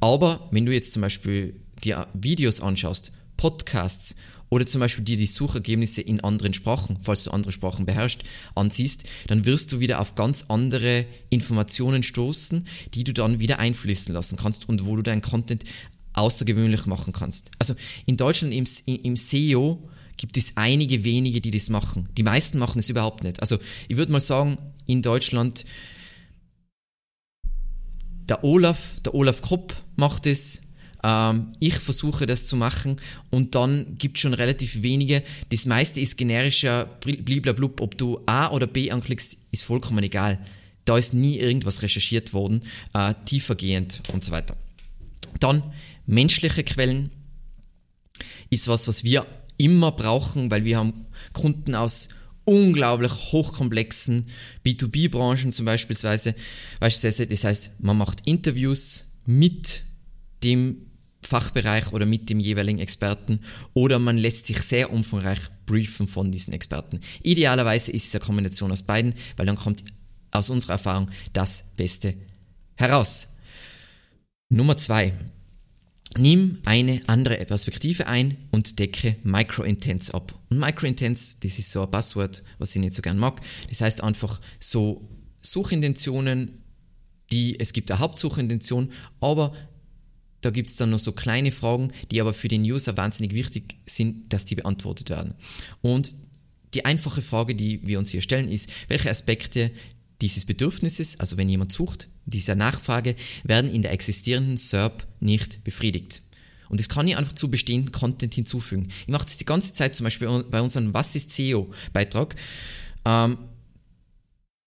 Aber 0.00 0.48
wenn 0.50 0.66
du 0.66 0.72
jetzt 0.72 0.92
zum 0.92 1.02
Beispiel 1.02 1.54
dir 1.84 2.08
Videos 2.14 2.60
anschaust, 2.60 3.12
Podcasts 3.36 4.16
oder 4.50 4.66
zum 4.66 4.80
Beispiel 4.80 5.04
dir 5.04 5.16
die 5.16 5.26
Suchergebnisse 5.26 6.00
in 6.00 6.20
anderen 6.20 6.54
Sprachen, 6.54 6.98
falls 7.02 7.24
du 7.24 7.30
andere 7.30 7.52
Sprachen 7.52 7.86
beherrschst, 7.86 8.22
ansiehst, 8.54 9.04
dann 9.26 9.44
wirst 9.44 9.72
du 9.72 9.80
wieder 9.80 10.00
auf 10.00 10.14
ganz 10.14 10.46
andere 10.48 11.06
Informationen 11.30 12.02
stoßen, 12.02 12.66
die 12.94 13.04
du 13.04 13.12
dann 13.12 13.38
wieder 13.38 13.58
einfließen 13.58 14.12
lassen 14.12 14.36
kannst 14.36 14.68
und 14.68 14.84
wo 14.84 14.96
du 14.96 15.02
deinen 15.02 15.22
Content 15.22 15.64
außergewöhnlich 16.12 16.86
machen 16.86 17.12
kannst. 17.12 17.50
Also 17.58 17.74
in 18.06 18.16
Deutschland 18.16 18.54
im, 18.54 18.64
im 18.86 19.16
SEO 19.16 19.88
gibt 20.16 20.36
es 20.36 20.56
einige 20.56 21.04
wenige, 21.04 21.40
die 21.40 21.50
das 21.50 21.68
machen. 21.68 22.08
Die 22.16 22.22
meisten 22.22 22.58
machen 22.58 22.78
es 22.78 22.88
überhaupt 22.88 23.24
nicht. 23.24 23.40
Also 23.40 23.58
ich 23.88 23.96
würde 23.96 24.12
mal 24.12 24.20
sagen, 24.20 24.58
in 24.86 25.02
Deutschland 25.02 25.64
der 28.28 28.42
Olaf, 28.44 29.00
der 29.04 29.14
Olaf 29.14 29.42
Kopp 29.42 29.74
macht 29.96 30.26
es, 30.26 30.62
ähm, 31.02 31.52
ich 31.60 31.74
versuche 31.74 32.26
das 32.26 32.46
zu 32.46 32.56
machen 32.56 32.96
und 33.30 33.54
dann 33.54 33.96
gibt 33.98 34.16
es 34.16 34.22
schon 34.22 34.34
relativ 34.34 34.82
wenige. 34.82 35.22
Das 35.50 35.66
meiste 35.66 36.00
ist 36.00 36.16
generischer 36.16 36.86
bliblablub. 36.86 37.80
Ob 37.80 37.98
du 37.98 38.20
A 38.26 38.50
oder 38.50 38.66
B 38.66 38.90
anklickst, 38.90 39.36
ist 39.50 39.62
vollkommen 39.62 40.02
egal. 40.02 40.38
Da 40.86 40.98
ist 40.98 41.14
nie 41.14 41.38
irgendwas 41.38 41.82
recherchiert 41.82 42.32
worden, 42.32 42.62
äh, 42.94 43.14
tiefergehend 43.24 44.02
und 44.12 44.24
so 44.24 44.32
weiter. 44.32 44.56
Dann 45.40 45.62
menschliche 46.06 46.64
Quellen 46.64 47.10
ist 48.50 48.68
was, 48.68 48.88
was 48.88 49.04
wir 49.04 49.26
immer 49.56 49.92
brauchen, 49.92 50.50
weil 50.50 50.64
wir 50.64 50.78
haben 50.78 51.06
Kunden 51.32 51.74
aus 51.74 52.08
unglaublich 52.44 53.12
hochkomplexen 53.32 54.26
B2B-Branchen 54.64 55.52
zum 55.52 55.64
Beispiel. 55.64 55.96
Beispielsweise, 56.80 57.26
das 57.26 57.44
heißt, 57.44 57.70
man 57.80 57.96
macht 57.96 58.26
Interviews 58.26 59.12
mit 59.24 59.82
dem 60.42 60.86
Fachbereich 61.22 61.92
oder 61.92 62.04
mit 62.04 62.28
dem 62.28 62.38
jeweiligen 62.38 62.78
Experten 62.78 63.40
oder 63.72 63.98
man 63.98 64.18
lässt 64.18 64.46
sich 64.46 64.60
sehr 64.60 64.92
umfangreich 64.92 65.40
briefen 65.64 66.06
von 66.06 66.30
diesen 66.30 66.52
Experten. 66.52 67.00
Idealerweise 67.22 67.92
ist 67.92 68.08
es 68.08 68.14
eine 68.14 68.24
Kombination 68.24 68.70
aus 68.70 68.82
beiden, 68.82 69.14
weil 69.36 69.46
dann 69.46 69.56
kommt 69.56 69.84
aus 70.30 70.50
unserer 70.50 70.72
Erfahrung 70.72 71.10
das 71.32 71.64
Beste 71.76 72.14
heraus. 72.76 73.28
Nummer 74.50 74.76
zwei. 74.76 75.14
Nimm 76.16 76.58
eine 76.64 77.00
andere 77.08 77.36
Perspektive 77.38 78.06
ein 78.06 78.36
und 78.52 78.78
decke 78.78 79.16
Microintents 79.24 80.10
ab. 80.10 80.38
Und 80.48 80.58
Microintents, 80.58 81.40
das 81.40 81.58
ist 81.58 81.72
so 81.72 81.82
ein 81.82 81.90
Passwort, 81.90 82.42
was 82.58 82.74
ich 82.76 82.80
nicht 82.80 82.94
so 82.94 83.02
gern 83.02 83.18
mag. 83.18 83.40
Das 83.68 83.80
heißt 83.80 84.02
einfach 84.02 84.40
so 84.60 85.08
Suchintentionen, 85.42 86.62
die, 87.32 87.58
es 87.58 87.72
gibt 87.72 87.90
eine 87.90 87.98
Hauptsuchintention, 87.98 88.92
aber 89.20 89.54
da 90.40 90.50
gibt 90.50 90.70
es 90.70 90.76
dann 90.76 90.90
noch 90.90 90.98
so 90.98 91.12
kleine 91.12 91.50
Fragen, 91.50 91.92
die 92.10 92.20
aber 92.20 92.34
für 92.34 92.48
den 92.48 92.62
User 92.62 92.96
wahnsinnig 92.96 93.34
wichtig 93.34 93.76
sind, 93.86 94.32
dass 94.32 94.44
die 94.44 94.54
beantwortet 94.54 95.10
werden. 95.10 95.34
Und 95.80 96.14
die 96.74 96.84
einfache 96.84 97.22
Frage, 97.22 97.54
die 97.54 97.86
wir 97.86 97.98
uns 97.98 98.10
hier 98.10 98.20
stellen, 98.20 98.48
ist, 98.48 98.70
welche 98.88 99.10
Aspekte 99.10 99.70
dieses 100.24 100.46
Bedürfnisses, 100.46 101.20
also 101.20 101.36
wenn 101.36 101.50
jemand 101.50 101.70
sucht, 101.70 102.08
dieser 102.24 102.54
Nachfrage, 102.54 103.14
werden 103.42 103.70
in 103.70 103.82
der 103.82 103.92
existierenden 103.92 104.56
SERP 104.56 105.06
nicht 105.20 105.62
befriedigt. 105.64 106.22
Und 106.70 106.80
das 106.80 106.88
kann 106.88 107.06
ich 107.06 107.18
einfach 107.18 107.34
zu 107.34 107.50
bestehenden 107.50 107.92
Content 107.92 108.32
hinzufügen. 108.32 108.88
Ich 109.02 109.08
mache 109.08 109.26
das 109.26 109.36
die 109.36 109.44
ganze 109.44 109.74
Zeit, 109.74 109.94
zum 109.94 110.04
Beispiel 110.04 110.44
bei 110.50 110.62
unserem 110.62 110.94
Was 110.94 111.14
ist 111.14 111.30
SEO-Beitrag. 111.30 112.36
Ähm, 113.04 113.36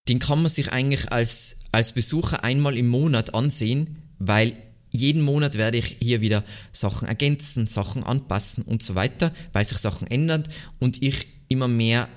den 0.08 0.20
kann 0.20 0.44
man 0.44 0.50
sich 0.50 0.72
eigentlich 0.72 1.12
als, 1.12 1.58
als 1.72 1.92
Besucher 1.92 2.44
einmal 2.44 2.78
im 2.78 2.88
Monat 2.88 3.34
ansehen, 3.34 4.04
weil 4.20 4.56
jeden 4.92 5.24
Monat 5.24 5.56
werde 5.56 5.80
ich 5.80 5.98
hier 6.00 6.22
wieder 6.22 6.44
Sachen 6.72 7.08
ergänzen, 7.08 7.66
Sachen 7.66 8.04
anpassen 8.04 8.64
und 8.64 8.84
so 8.84 8.94
weiter, 8.94 9.34
weil 9.54 9.66
sich 9.66 9.80
Sachen 9.80 10.08
ändern 10.08 10.44
und 10.80 11.02
ich 11.02 11.26
immer 11.48 11.68
mehr 11.68 12.08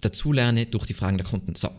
dazulerne 0.00 0.66
durch 0.66 0.86
die 0.86 0.94
Fragen 0.94 1.18
der 1.18 1.26
Kunden. 1.26 1.56
So. 1.56 1.70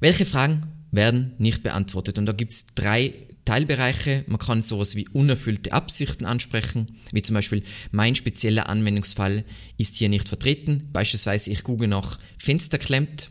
Welche 0.00 0.26
Fragen 0.26 0.66
werden 0.90 1.32
nicht 1.38 1.62
beantwortet? 1.62 2.18
Und 2.18 2.26
da 2.26 2.32
gibt 2.32 2.52
es 2.52 2.66
drei 2.74 3.12
Teilbereiche. 3.44 4.24
Man 4.26 4.38
kann 4.38 4.62
sowas 4.62 4.96
wie 4.96 5.08
unerfüllte 5.08 5.72
Absichten 5.72 6.26
ansprechen, 6.26 6.98
wie 7.12 7.22
zum 7.22 7.34
Beispiel 7.34 7.62
mein 7.92 8.14
spezieller 8.14 8.68
Anwendungsfall 8.68 9.44
ist 9.78 9.96
hier 9.96 10.08
nicht 10.08 10.28
vertreten. 10.28 10.90
Beispielsweise 10.92 11.50
ich 11.50 11.62
google 11.62 11.88
nach 11.88 12.18
Fenster 12.38 12.78
klemmt. 12.78 13.30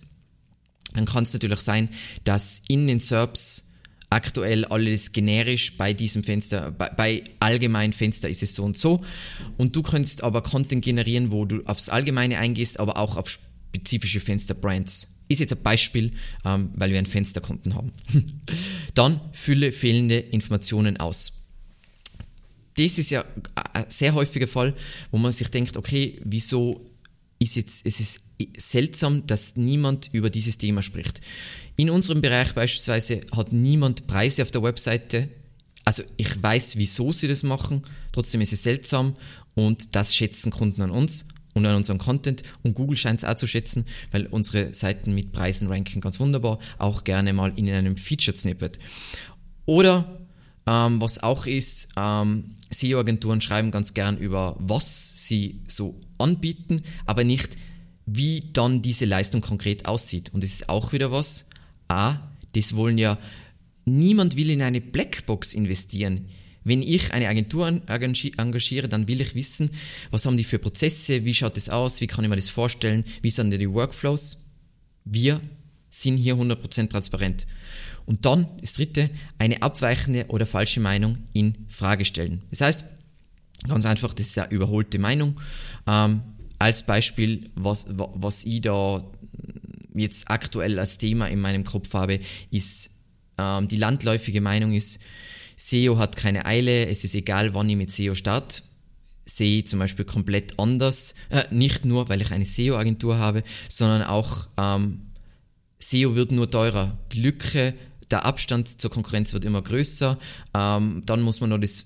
Dann 0.94 1.06
kann 1.06 1.26
es 1.26 1.34
natürlich 1.34 1.60
sein, 1.60 1.90
dass 2.24 2.62
in 2.70 2.88
den 2.88 3.00
SERPs 3.00 3.64
aktuell 4.10 4.64
alles 4.66 5.12
generisch 5.12 5.76
bei 5.78 5.92
diesem 5.92 6.24
Fenster, 6.24 6.72
bei, 6.72 6.90
bei 6.90 7.24
allgemein 7.40 7.92
Fenster 7.92 8.30
ist 8.30 8.44
es 8.44 8.56
so 8.56 8.64
und 8.64 8.78
so. 8.78 9.04
Und 9.58 9.76
du 9.76 9.84
könntest 9.84 10.24
aber 10.24 10.42
Content 10.42 10.86
generieren, 10.86 11.32
wo 11.32 11.44
du 11.46 11.64
aufs 11.66 11.90
Allgemeine 11.90 12.38
eingehst, 12.38 12.80
aber 12.80 12.98
auch 12.98 13.18
auf 13.18 13.30
spezifische 13.30 14.22
Fensterbrands. 14.22 15.15
Ist 15.28 15.40
jetzt 15.40 15.54
ein 15.54 15.64
Beispiel, 15.64 16.12
ähm, 16.44 16.70
weil 16.76 16.92
wir 16.92 16.98
einen 16.98 17.08
Fensterkunden 17.08 17.74
haben. 17.76 17.92
Dann 18.94 19.20
fülle 19.32 19.72
fehlende 19.72 20.18
Informationen 20.18 20.98
aus. 20.98 21.34
Das 22.78 22.98
ist 22.98 23.10
ja 23.10 23.26
ein 23.74 23.86
sehr 23.88 24.14
häufiger 24.14 24.48
Fall, 24.48 24.76
wo 25.12 25.18
man 25.18 25.32
sich 25.32 25.50
denkt, 25.50 25.78
okay, 25.78 26.20
wieso 26.24 26.86
ist 27.40 27.56
jetzt, 27.56 27.86
es 27.86 28.00
ist 28.00 28.20
seltsam, 28.58 29.26
dass 29.28 29.56
niemand 29.56 30.10
über 30.12 30.30
dieses 30.30 30.58
Thema 30.58 30.82
spricht. 30.82 31.22
In 31.78 31.90
unserem 31.90 32.22
Bereich 32.22 32.54
beispielsweise 32.54 33.22
hat 33.32 33.52
niemand 33.52 34.08
Preise 34.08 34.42
auf 34.42 34.52
der 34.52 34.64
Webseite. 34.64 35.30
Also 35.86 36.04
ich 36.18 36.42
weiß, 36.42 36.78
wieso 36.78 37.12
sie 37.12 37.28
das 37.28 37.44
machen, 37.44 37.82
trotzdem 38.12 38.42
ist 38.42 38.54
es 38.54 38.64
seltsam 38.64 39.16
und 39.54 39.96
das 39.96 40.16
schätzen 40.16 40.52
Kunden 40.52 40.82
an 40.82 40.92
uns 40.92 41.26
und 41.56 41.66
an 41.66 41.76
unserem 41.76 41.98
Content 41.98 42.44
und 42.64 42.76
Google 42.76 42.98
scheint 42.98 43.24
es 43.24 43.26
auch 43.28 43.36
zu 43.36 43.48
schätzen, 43.48 43.86
weil 44.12 44.28
unsere 44.28 44.74
Seiten 44.74 45.16
mit 45.16 45.32
Preisen 45.32 45.70
ranken 45.70 46.02
ganz 46.02 46.20
wunderbar, 46.20 46.60
auch 46.78 47.04
gerne 47.04 47.34
mal 47.34 47.54
in 47.56 47.70
einem 47.70 47.98
Featured 47.98 48.38
Snippet. 48.38 48.78
Oder 49.66 50.20
ähm, 50.68 51.02
was 51.02 51.24
auch 51.24 51.46
ist, 51.46 51.90
ähm, 51.98 52.50
SEO-Agenturen 52.70 53.40
schreiben 53.40 53.72
ganz 53.72 53.94
gern 53.94 54.18
über, 54.18 54.56
was 54.60 55.14
sie 55.28 55.62
so 55.68 56.00
anbieten, 56.18 56.84
aber 57.06 57.24
nicht, 57.24 57.58
wie 58.06 58.50
dann 58.54 58.82
diese 58.82 59.06
Leistung 59.06 59.42
konkret 59.42 59.86
aussieht. 59.86 60.34
Und 60.34 60.44
das 60.44 60.52
ist 60.52 60.70
auch 60.70 60.92
wieder 60.92 61.12
was. 61.12 61.46
A, 61.88 62.18
das 62.54 62.76
wollen 62.76 62.98
ja, 62.98 63.18
niemand 63.86 64.36
will 64.36 64.50
in 64.50 64.62
eine 64.62 64.82
Blackbox 64.82 65.54
investieren. 65.54 66.28
Wenn 66.66 66.82
ich 66.82 67.14
eine 67.14 67.30
Agentur 67.30 67.68
engagiere, 67.68 68.90
dann 68.90 69.08
will 69.08 69.22
ich 69.22 69.36
wissen, 69.36 69.70
was 70.10 70.26
haben 70.26 70.36
die 70.36 70.44
für 70.44 70.58
Prozesse, 70.58 71.24
wie 71.24 71.34
schaut 71.34 71.56
das 71.56 71.70
aus, 71.70 72.02
wie 72.02 72.08
kann 72.08 72.26
ich 72.26 72.30
mir 72.30 72.36
das 72.36 72.50
vorstellen, 72.50 73.06
wie 73.22 73.30
sind 73.30 73.52
die 73.52 73.72
Workflows. 73.72 74.44
Wir 75.06 75.40
sind 75.92 76.18
hier 76.18 76.36
100% 76.36 76.90
transparent. 76.90 77.46
Und 78.08 78.26
dann, 78.26 78.48
das 78.62 78.74
dritte, 78.74 79.12
eine 79.38 79.62
abweichende 79.62 80.26
oder 80.30 80.48
falsche 80.48 80.80
Meinung 80.80 81.20
in 81.34 81.56
Frage 81.68 82.04
stellen. 82.04 82.42
Das 82.50 82.62
heißt, 82.62 82.86
ganz 83.68 83.86
einfach, 83.86 84.16
das 84.16 84.28
ist 84.28 84.38
eine 84.40 84.52
überholte 84.52 84.98
Meinung. 84.98 85.40
Ähm, 85.86 86.22
als 86.58 86.84
Beispiel, 86.84 87.50
was, 87.54 87.86
was 87.90 88.44
ich 88.44 88.62
da 88.62 89.04
jetzt 89.94 90.32
aktuell 90.32 90.80
als 90.80 90.98
Thema 90.98 91.28
in 91.28 91.42
meinem 91.42 91.64
Kopf 91.64 91.94
habe, 91.94 92.20
ist 92.50 92.90
ähm, 93.38 93.68
die 93.68 93.78
landläufige 93.78 94.42
Meinung 94.42 94.74
ist, 94.74 95.00
SEO 95.58 95.98
hat 95.98 96.16
keine 96.16 96.46
Eile, 96.46 96.88
es 96.88 97.04
ist 97.04 97.16
egal, 97.16 97.54
wann 97.54 97.70
ich 97.70 97.76
mit 97.76 97.92
SEO 97.92 98.16
starte. 98.16 98.62
Sehe 99.26 99.60
ich 99.60 99.68
zum 99.68 99.80
Beispiel 99.80 100.06
komplett 100.06 100.60
anders, 100.60 101.16
äh, 101.30 101.44
nicht 101.50 101.84
nur, 101.86 102.10
weil 102.10 102.22
ich 102.22 102.32
eine 102.32 102.46
SEO-Agentur 102.46 103.18
habe, 103.18 103.44
sondern 103.70 104.04
auch 104.04 104.48
ähm, 104.58 105.02
SEO 105.80 106.16
wird 106.16 106.32
nur 106.32 106.50
teurer. 106.50 106.98
Die 107.12 107.22
Lücke, 107.22 107.74
der 108.12 108.26
Abstand 108.26 108.80
zur 108.80 108.92
Konkurrenz 108.92 109.34
wird 109.34 109.46
immer 109.46 109.62
größer. 109.62 110.20
Ähm, 110.54 111.04
dann 111.06 111.22
muss 111.22 111.42
man 111.42 111.50
noch 111.50 111.60
das 111.60 111.86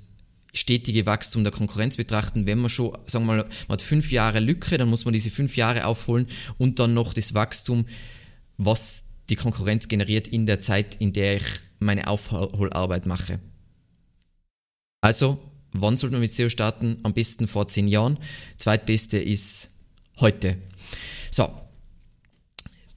stetige 0.54 1.06
Wachstum 1.06 1.44
der 1.44 1.54
Konkurrenz 1.54 1.98
betrachten. 1.98 2.46
Wenn 2.46 2.60
man 2.60 2.70
schon, 2.70 2.98
sagen 3.06 3.26
wir 3.26 3.36
mal, 3.36 3.44
man 3.44 3.74
hat 3.74 3.82
fünf 3.82 4.12
Jahre 4.12 4.40
Lücke, 4.40 4.78
dann 4.78 4.90
muss 4.90 5.06
man 5.06 5.14
diese 5.14 5.30
fünf 5.30 5.56
Jahre 5.56 5.86
aufholen 5.86 6.28
und 6.58 6.80
dann 6.80 6.94
noch 6.94 7.14
das 7.14 7.34
Wachstum, 7.34 7.86
was 8.58 9.06
die 9.30 9.36
Konkurrenz 9.36 9.88
generiert 9.88 10.28
in 10.28 10.46
der 10.46 10.60
Zeit, 10.60 10.96
in 10.96 11.14
der 11.14 11.38
ich 11.38 11.46
meine 11.80 12.08
Aufholarbeit 12.08 13.06
mache. 13.06 13.40
Also, 15.02 15.40
wann 15.72 15.98
sollte 15.98 16.14
man 16.14 16.22
mit 16.22 16.34
SEO 16.34 16.50
starten? 16.50 16.98
Am 17.04 17.14
besten 17.14 17.48
vor 17.48 17.68
zehn 17.68 17.88
Jahren. 17.88 18.18
Zweitbeste 18.58 19.18
ist 19.18 19.72
heute. 20.20 20.58
So, 21.32 21.50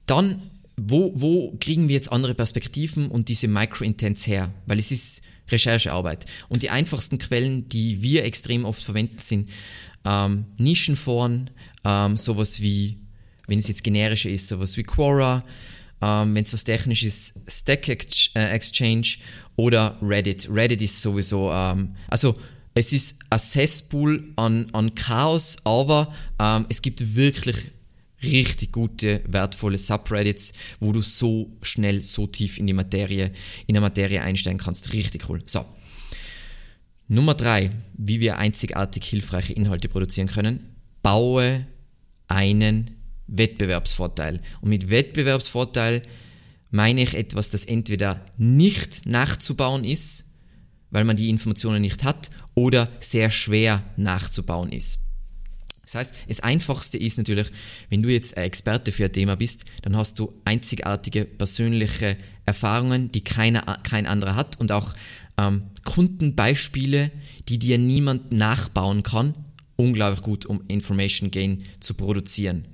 dann 0.05 0.41
wo, 0.77 1.11
wo 1.15 1.55
kriegen 1.59 1.87
wir 1.87 1.95
jetzt 1.95 2.11
andere 2.11 2.33
Perspektiven 2.33 3.07
und 3.07 3.29
diese 3.29 3.47
Micro-Intents 3.47 4.25
her? 4.27 4.51
Weil 4.65 4.79
es 4.79 4.91
ist 4.91 5.21
Recherchearbeit. 5.49 6.25
Und 6.49 6.63
die 6.63 6.69
einfachsten 6.69 7.19
Quellen, 7.19 7.69
die 7.69 8.01
wir 8.01 8.25
extrem 8.25 8.65
oft 8.65 8.81
verwenden, 8.81 9.19
sind 9.19 9.49
ähm, 10.03 10.45
Nischenforen, 10.57 11.51
ähm, 11.85 12.17
sowas 12.17 12.61
wie, 12.61 12.99
wenn 13.47 13.59
es 13.59 13.67
jetzt 13.67 13.83
generischer 13.83 14.29
ist, 14.29 14.47
sowas 14.47 14.75
wie 14.77 14.83
Quora, 14.83 15.43
ähm, 16.03 16.35
wenn 16.35 16.43
es 16.43 16.51
was 16.51 16.65
technisch 16.65 17.03
ist, 17.03 17.39
Stack 17.47 17.87
äh, 17.87 18.49
Exchange 18.49 19.07
oder 19.55 19.97
Reddit. 20.01 20.49
Reddit 20.49 20.81
ist 20.81 21.01
sowieso, 21.01 21.51
ähm, 21.51 21.95
also 22.09 22.35
es 22.73 22.91
ist 22.91 23.19
ein 23.29 23.39
Cesspool 23.39 24.33
an, 24.35 24.65
an 24.73 24.93
Chaos, 24.95 25.57
aber 25.63 26.13
ähm, 26.39 26.65
es 26.69 26.81
gibt 26.81 27.15
wirklich 27.15 27.55
richtig 28.21 28.71
gute, 28.73 29.21
wertvolle 29.27 29.77
Subreddits, 29.77 30.53
wo 30.79 30.91
du 30.91 31.01
so 31.01 31.49
schnell, 31.61 32.03
so 32.03 32.27
tief 32.27 32.57
in 32.57 32.67
die 32.67 32.73
Materie, 32.73 33.31
in 33.67 33.73
der 33.73 33.81
Materie 33.81 34.21
einsteigen 34.21 34.59
kannst. 34.59 34.91
Richtig 34.93 35.29
cool. 35.29 35.39
So. 35.45 35.65
Nummer 37.07 37.35
drei, 37.35 37.71
wie 37.93 38.19
wir 38.19 38.39
einzigartig 38.39 39.05
hilfreiche 39.05 39.53
Inhalte 39.53 39.87
produzieren 39.87 40.27
können. 40.27 40.75
Baue 41.01 41.67
einen 42.27 43.02
Wettbewerbsvorteil. 43.37 44.41
Und 44.61 44.69
mit 44.69 44.89
Wettbewerbsvorteil 44.89 46.03
meine 46.71 47.03
ich 47.03 47.13
etwas, 47.13 47.51
das 47.51 47.65
entweder 47.65 48.25
nicht 48.37 49.05
nachzubauen 49.05 49.83
ist, 49.83 50.25
weil 50.89 51.03
man 51.03 51.17
die 51.17 51.29
Informationen 51.29 51.81
nicht 51.81 52.03
hat, 52.03 52.29
oder 52.55 52.89
sehr 52.99 53.31
schwer 53.31 53.83
nachzubauen 53.97 54.71
ist. 54.71 54.99
Das 55.83 55.95
heißt, 55.95 56.13
das 56.27 56.39
Einfachste 56.39 56.97
ist 56.97 57.17
natürlich, 57.17 57.51
wenn 57.89 58.01
du 58.01 58.09
jetzt 58.09 58.37
ein 58.37 58.45
Experte 58.45 58.91
für 58.91 59.05
ein 59.05 59.13
Thema 59.13 59.35
bist, 59.35 59.65
dann 59.83 59.95
hast 59.97 60.17
du 60.17 60.33
einzigartige 60.45 61.25
persönliche 61.25 62.17
Erfahrungen, 62.45 63.11
die 63.11 63.21
keiner, 63.21 63.61
kein 63.83 64.07
anderer 64.07 64.35
hat 64.35 64.59
und 64.59 64.71
auch 64.71 64.93
ähm, 65.37 65.63
Kundenbeispiele, 65.83 67.11
die 67.47 67.59
dir 67.59 67.77
niemand 67.77 68.31
nachbauen 68.31 69.03
kann. 69.03 69.35
Unglaublich 69.75 70.21
gut, 70.21 70.45
um 70.45 70.61
Information 70.67 71.31
Gain 71.31 71.63
zu 71.79 71.93
produzieren. 71.93 72.67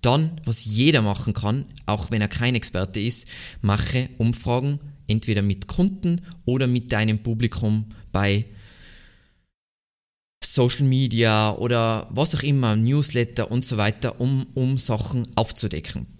Dann, 0.00 0.40
was 0.44 0.64
jeder 0.64 1.02
machen 1.02 1.34
kann, 1.34 1.66
auch 1.86 2.10
wenn 2.10 2.22
er 2.22 2.28
kein 2.28 2.54
Experte 2.54 3.00
ist, 3.00 3.28
mache 3.60 4.08
Umfragen 4.18 4.78
entweder 5.06 5.42
mit 5.42 5.66
Kunden 5.66 6.22
oder 6.44 6.66
mit 6.66 6.92
deinem 6.92 7.22
Publikum 7.22 7.86
bei 8.12 8.46
Social 10.42 10.86
Media 10.86 11.54
oder 11.54 12.08
was 12.10 12.34
auch 12.34 12.42
immer, 12.42 12.76
Newsletter 12.76 13.50
und 13.50 13.64
so 13.64 13.76
weiter, 13.76 14.20
um, 14.20 14.46
um 14.54 14.78
Sachen 14.78 15.28
aufzudecken. 15.36 16.19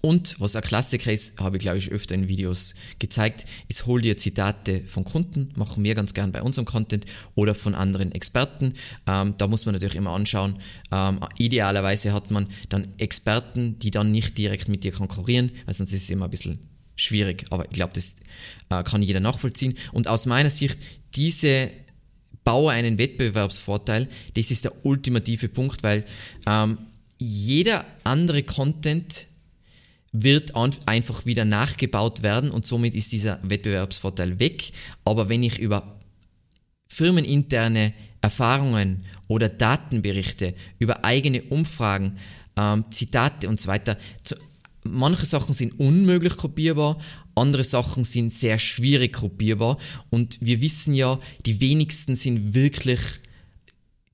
Und 0.00 0.40
was 0.40 0.54
ein 0.54 0.62
Klassiker 0.62 1.12
ist, 1.12 1.40
habe 1.40 1.56
ich 1.56 1.62
glaube 1.62 1.78
ich 1.78 1.90
öfter 1.90 2.14
in 2.14 2.28
Videos 2.28 2.74
gezeigt, 2.98 3.46
ist 3.68 3.86
hol 3.86 4.00
dir 4.00 4.16
Zitate 4.16 4.82
von 4.86 5.04
Kunden, 5.04 5.50
machen 5.56 5.82
wir 5.82 5.94
ganz 5.94 6.14
gern 6.14 6.32
bei 6.32 6.42
unserem 6.42 6.66
Content 6.66 7.04
oder 7.34 7.54
von 7.54 7.74
anderen 7.74 8.12
Experten. 8.12 8.74
Ähm, 9.06 9.34
da 9.38 9.46
muss 9.48 9.66
man 9.66 9.74
natürlich 9.74 9.96
immer 9.96 10.12
anschauen. 10.12 10.60
Ähm, 10.92 11.20
idealerweise 11.38 12.12
hat 12.12 12.30
man 12.30 12.46
dann 12.68 12.88
Experten, 12.98 13.78
die 13.78 13.90
dann 13.90 14.10
nicht 14.10 14.38
direkt 14.38 14.68
mit 14.68 14.84
dir 14.84 14.92
konkurrieren, 14.92 15.50
weil 15.66 15.74
sonst 15.74 15.92
ist 15.92 16.04
es 16.04 16.10
immer 16.10 16.26
ein 16.26 16.30
bisschen 16.30 16.58
schwierig. 16.96 17.44
Aber 17.50 17.64
ich 17.64 17.72
glaube, 17.72 17.92
das 17.94 18.16
äh, 18.70 18.82
kann 18.82 19.02
jeder 19.02 19.20
nachvollziehen. 19.20 19.74
Und 19.92 20.08
aus 20.08 20.26
meiner 20.26 20.50
Sicht, 20.50 20.78
diese 21.14 21.70
baue 22.48 22.72
einen 22.72 22.96
Wettbewerbsvorteil. 22.96 24.08
Das 24.32 24.50
ist 24.50 24.64
der 24.64 24.86
ultimative 24.86 25.50
Punkt, 25.50 25.82
weil 25.82 26.04
ähm, 26.46 26.78
jeder 27.18 27.84
andere 28.04 28.42
Content 28.42 29.26
wird 30.12 30.54
einfach 30.86 31.26
wieder 31.26 31.44
nachgebaut 31.44 32.22
werden 32.22 32.50
und 32.50 32.66
somit 32.66 32.94
ist 32.94 33.12
dieser 33.12 33.38
Wettbewerbsvorteil 33.42 34.38
weg. 34.38 34.72
Aber 35.04 35.28
wenn 35.28 35.42
ich 35.42 35.58
über 35.58 35.98
firmeninterne 36.86 37.92
Erfahrungen 38.20 39.04
oder 39.28 39.48
Datenberichte, 39.48 40.54
über 40.78 41.04
eigene 41.04 41.42
Umfragen, 41.42 42.18
ähm, 42.56 42.84
Zitate 42.90 43.48
und 43.48 43.60
so 43.60 43.68
weiter, 43.68 43.98
zu, 44.24 44.34
manche 44.82 45.26
Sachen 45.26 45.54
sind 45.54 45.78
unmöglich 45.78 46.36
kopierbar, 46.36 46.98
andere 47.34 47.64
Sachen 47.64 48.04
sind 48.04 48.32
sehr 48.32 48.58
schwierig 48.58 49.12
kopierbar 49.12 49.78
und 50.10 50.38
wir 50.40 50.60
wissen 50.60 50.94
ja, 50.94 51.20
die 51.46 51.60
wenigsten 51.60 52.16
sind 52.16 52.54
wirklich, 52.54 53.00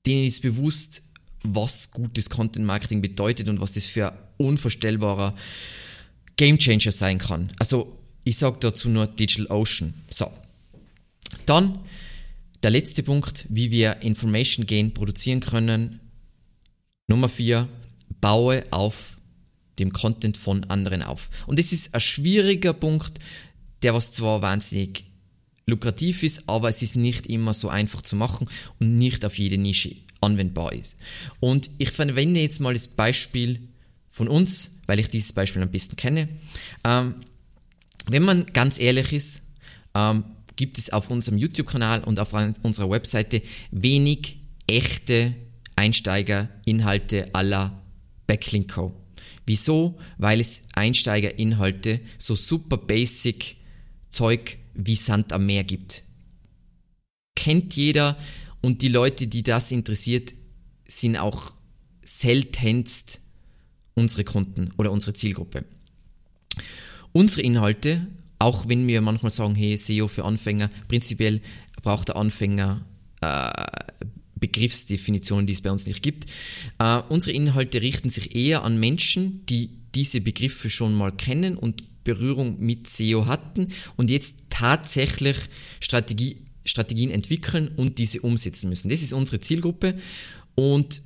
denen 0.05 0.25
ist 0.25 0.41
bewusst, 0.41 1.01
was 1.43 1.91
gutes 1.91 2.29
Content 2.29 2.65
Marketing 2.65 3.01
bedeutet 3.01 3.49
und 3.49 3.61
was 3.61 3.71
das 3.71 3.85
für 3.85 4.13
unvorstellbarer 4.37 5.35
Gamechanger 6.37 6.91
sein 6.91 7.17
kann. 7.17 7.51
Also 7.59 7.97
ich 8.23 8.37
sage 8.37 8.57
dazu 8.59 8.89
nur 8.89 9.07
Digital 9.07 9.47
Ocean. 9.47 9.93
So. 10.09 10.31
Dann 11.45 11.79
der 12.63 12.71
letzte 12.71 13.03
Punkt, 13.03 13.45
wie 13.49 13.71
wir 13.71 14.01
Information 14.01 14.65
Gain 14.65 14.93
produzieren 14.93 15.39
können. 15.39 15.99
Nummer 17.07 17.29
4, 17.29 17.67
baue 18.21 18.63
auf 18.71 19.17
dem 19.77 19.93
Content 19.93 20.37
von 20.37 20.63
anderen 20.65 21.03
auf. 21.03 21.29
Und 21.45 21.59
das 21.59 21.71
ist 21.71 21.93
ein 21.93 22.01
schwieriger 22.01 22.73
Punkt, 22.73 23.19
der 23.83 23.93
was 23.93 24.11
zwar 24.11 24.41
wahnsinnig 24.41 25.03
lukrativ 25.67 26.23
ist, 26.23 26.47
aber 26.47 26.69
es 26.69 26.81
ist 26.81 26.95
nicht 26.95 27.27
immer 27.27 27.53
so 27.53 27.69
einfach 27.69 28.01
zu 28.01 28.15
machen 28.15 28.47
und 28.79 28.95
nicht 28.95 29.25
auf 29.25 29.37
jede 29.37 29.57
Nische 29.57 29.95
anwendbar 30.21 30.73
ist. 30.73 30.97
Und 31.39 31.69
ich 31.77 31.91
verwende 31.91 32.39
jetzt 32.39 32.59
mal 32.59 32.73
das 32.73 32.87
Beispiel 32.87 33.67
von 34.15 34.29
uns, 34.29 34.79
weil 34.85 34.97
ich 35.01 35.09
dieses 35.09 35.33
Beispiel 35.33 35.61
am 35.61 35.69
besten 35.69 35.97
kenne. 35.97 36.29
Ähm, 36.85 37.15
wenn 38.07 38.23
man 38.23 38.45
ganz 38.45 38.79
ehrlich 38.79 39.11
ist, 39.11 39.41
ähm, 39.93 40.23
gibt 40.55 40.77
es 40.77 40.89
auf 40.89 41.09
unserem 41.09 41.37
YouTube-Kanal 41.37 42.01
und 42.05 42.17
auf 42.21 42.31
unserer 42.63 42.89
Webseite 42.89 43.41
wenig 43.71 44.39
echte 44.67 45.35
Einsteigerinhalte 45.75 47.35
aller 47.35 47.83
Backlink 48.25 48.71
Co. 48.73 48.95
Wieso? 49.45 49.99
Weil 50.17 50.39
es 50.39 50.61
Einsteigerinhalte, 50.75 51.99
so 52.17 52.35
super 52.35 52.77
basic 52.77 53.57
Zeug 54.11 54.57
wie 54.73 54.95
Sand 54.95 55.33
am 55.33 55.45
Meer 55.45 55.65
gibt. 55.65 56.03
Kennt 57.35 57.75
jeder 57.75 58.17
und 58.61 58.81
die 58.81 58.87
Leute, 58.87 59.27
die 59.27 59.43
das 59.43 59.73
interessiert, 59.73 60.33
sind 60.87 61.17
auch 61.17 61.51
seltenst 62.01 63.19
unsere 63.95 64.23
Kunden 64.23 64.69
oder 64.77 64.91
unsere 64.91 65.13
Zielgruppe. 65.13 65.65
Unsere 67.11 67.41
Inhalte 67.41 68.07
auch 68.39 68.67
wenn 68.67 68.87
wir 68.87 69.01
manchmal 69.01 69.31
sagen, 69.31 69.55
hey, 69.55 69.77
SEO 69.77 70.07
für 70.07 70.25
Anfänger, 70.25 70.69
prinzipiell 70.87 71.41
braucht 71.81 72.09
der 72.09 72.15
Anfänger 72.15 72.85
äh, 73.21 73.51
Begriffsdefinitionen, 74.35 75.47
die 75.47 75.53
es 75.53 75.61
bei 75.61 75.71
uns 75.71 75.87
nicht 75.87 76.03
gibt. 76.03 76.29
Äh, 76.79 77.01
unsere 77.09 77.35
Inhalte 77.35 77.81
richten 77.81 78.09
sich 78.09 78.35
eher 78.35 78.63
an 78.63 78.79
Menschen, 78.79 79.45
die 79.47 79.69
diese 79.95 80.21
Begriffe 80.21 80.69
schon 80.69 80.93
mal 80.93 81.11
kennen 81.11 81.57
und 81.57 82.03
Berührung 82.03 82.59
mit 82.59 82.87
SEO 82.87 83.25
hatten 83.25 83.69
und 83.95 84.11
jetzt 84.11 84.43
tatsächlich 84.49 85.37
Strategie, 85.79 86.37
Strategien 86.65 87.09
entwickeln 87.09 87.69
und 87.69 87.97
diese 87.97 88.21
umsetzen 88.21 88.69
müssen. 88.69 88.89
Das 88.89 89.01
ist 89.01 89.13
unsere 89.13 89.39
Zielgruppe 89.39 89.97
und 90.53 91.01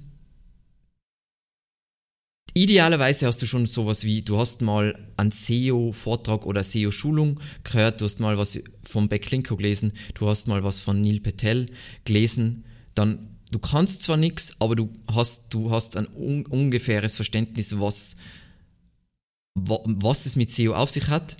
Idealerweise 2.59 3.25
hast 3.25 3.41
du 3.41 3.45
schon 3.45 3.67
sowas 3.67 4.03
wie, 4.03 4.21
du 4.21 4.37
hast 4.37 4.61
mal 4.61 4.93
einen 5.15 5.31
SEO-Vortrag 5.31 6.45
oder 6.45 6.61
SEO-Schulung 6.61 7.39
gehört, 7.63 8.01
du 8.01 8.05
hast 8.05 8.19
mal 8.19 8.37
was 8.37 8.59
von 8.83 9.07
Backlinko 9.07 9.55
gelesen, 9.55 9.93
du 10.13 10.27
hast 10.27 10.49
mal 10.49 10.61
was 10.61 10.81
von 10.81 10.99
Neil 10.99 11.21
Patel 11.21 11.67
gelesen, 12.03 12.65
dann 12.95 13.37
du 13.49 13.59
kannst 13.59 14.03
zwar 14.03 14.17
nichts, 14.17 14.57
aber 14.59 14.75
du 14.75 14.89
hast, 15.09 15.53
du 15.53 15.71
hast 15.71 15.95
ein 15.95 16.05
un 16.13 16.45
ungefähres 16.47 17.15
Verständnis, 17.15 17.79
was, 17.79 18.17
was 19.55 20.25
es 20.25 20.35
mit 20.35 20.51
SEO 20.51 20.73
auf 20.73 20.89
sich 20.89 21.07
hat. 21.07 21.37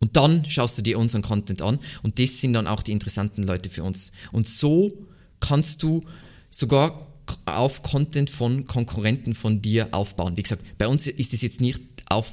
Und 0.00 0.16
dann 0.16 0.44
schaust 0.44 0.76
du 0.76 0.82
dir 0.82 0.98
unseren 0.98 1.22
Content 1.22 1.62
an 1.62 1.78
und 2.02 2.18
das 2.18 2.40
sind 2.40 2.54
dann 2.54 2.66
auch 2.66 2.82
die 2.82 2.90
interessanten 2.90 3.44
Leute 3.44 3.70
für 3.70 3.84
uns. 3.84 4.10
Und 4.32 4.48
so 4.48 5.06
kannst 5.38 5.84
du 5.84 6.02
sogar 6.50 7.07
auf 7.44 7.82
Content 7.82 8.30
von 8.30 8.66
Konkurrenten 8.66 9.34
von 9.34 9.62
dir 9.62 9.88
aufbauen. 9.92 10.36
Wie 10.36 10.42
gesagt, 10.42 10.62
bei 10.78 10.86
uns 10.86 11.06
ist 11.06 11.32
es 11.32 11.42
jetzt 11.42 11.60
nicht 11.60 11.80
auf 12.08 12.32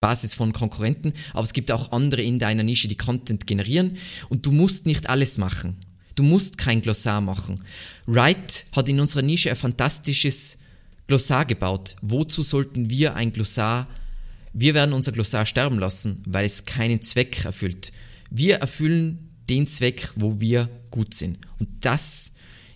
Basis 0.00 0.34
von 0.34 0.52
Konkurrenten, 0.52 1.14
aber 1.32 1.44
es 1.44 1.54
gibt 1.54 1.72
auch 1.72 1.92
andere 1.92 2.22
in 2.22 2.38
deiner 2.38 2.62
Nische, 2.62 2.88
die 2.88 2.96
Content 2.96 3.46
generieren 3.46 3.96
und 4.28 4.44
du 4.44 4.52
musst 4.52 4.84
nicht 4.84 5.08
alles 5.08 5.38
machen. 5.38 5.76
Du 6.14 6.22
musst 6.22 6.58
kein 6.58 6.82
Glossar 6.82 7.20
machen. 7.20 7.64
Wright 8.06 8.66
hat 8.72 8.88
in 8.88 9.00
unserer 9.00 9.22
Nische 9.22 9.50
ein 9.50 9.56
fantastisches 9.56 10.58
Glossar 11.06 11.44
gebaut. 11.44 11.96
Wozu 12.02 12.42
sollten 12.42 12.88
wir 12.90 13.14
ein 13.14 13.32
Glossar? 13.32 13.88
Wir 14.52 14.74
werden 14.74 14.92
unser 14.92 15.12
Glossar 15.12 15.46
sterben 15.46 15.78
lassen, 15.78 16.22
weil 16.26 16.44
es 16.44 16.64
keinen 16.64 17.02
Zweck 17.02 17.44
erfüllt. 17.44 17.92
Wir 18.30 18.56
erfüllen 18.56 19.30
den 19.48 19.66
Zweck, 19.66 20.10
wo 20.16 20.40
wir 20.40 20.68
gut 20.90 21.14
sind. 21.14 21.38
Und 21.58 21.68
das 21.80 22.32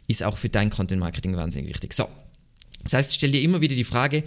ist 0.09 0.23
auch 0.23 0.37
für 0.37 0.49
dein 0.49 0.71
Content 0.71 1.01
Marketing 1.01 1.37
wahnsinnig 1.37 1.71
wichtig. 1.71 1.94
So. 1.94 2.09
Das 2.83 2.94
heißt, 2.94 3.14
stell 3.14 3.31
dir 3.31 3.42
immer 3.42 3.61
wieder 3.61 3.77
die 3.77 3.85
Frage, 3.85 4.25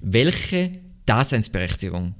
welche 0.00 0.80
Daseinsberechtigung 1.04 2.14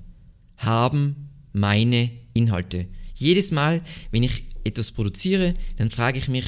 haben 0.59 1.31
meine 1.53 2.11
Inhalte? 2.35 2.87
Jedes 3.15 3.53
Mal, 3.53 3.83
wenn 4.11 4.23
ich 4.23 4.45
etwas 4.65 4.93
produziere, 4.93 5.55
dann 5.77 5.91
frage 5.91 6.19
ich 6.19 6.29
mich, 6.29 6.45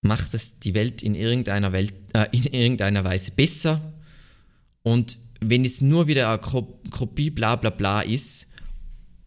macht 0.00 0.32
das 0.34 0.58
die 0.58 0.74
Welt 0.74 1.02
in 1.02 1.14
irgendeiner, 1.14 1.72
Welt, 1.72 1.94
äh, 2.14 2.26
in 2.32 2.44
irgendeiner 2.44 3.04
Weise 3.04 3.32
besser? 3.32 3.92
Und 4.82 5.18
wenn 5.40 5.64
es 5.64 5.80
nur 5.80 6.06
wieder 6.06 6.30
eine 6.30 6.38
Kopie 6.90 7.30
bla 7.30 7.56
bla 7.56 7.70
bla 7.70 8.00
ist, 8.00 8.48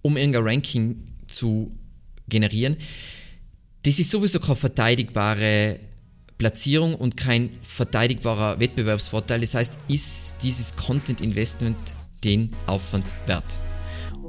um 0.02 0.18
irgendein 0.18 0.44
Ranking 0.44 1.04
zu 1.28 1.72
generieren, 2.28 2.78
das 3.86 4.00
ist 4.00 4.10
sowieso 4.10 4.40
keine 4.40 4.56
verteidigbare 4.56 5.80
Platzierung 6.38 6.96
und 6.96 7.16
kein 7.16 7.52
verteidigbarer 7.62 8.60
Wettbewerbsvorteil. 8.60 9.42
Das 9.42 9.54
heißt, 9.54 9.78
ist 9.88 10.36
dieses 10.42 10.76
Content 10.76 11.22
Investment 11.22 11.78
den 12.24 12.50
Aufwand 12.66 13.06
wert? 13.28 13.46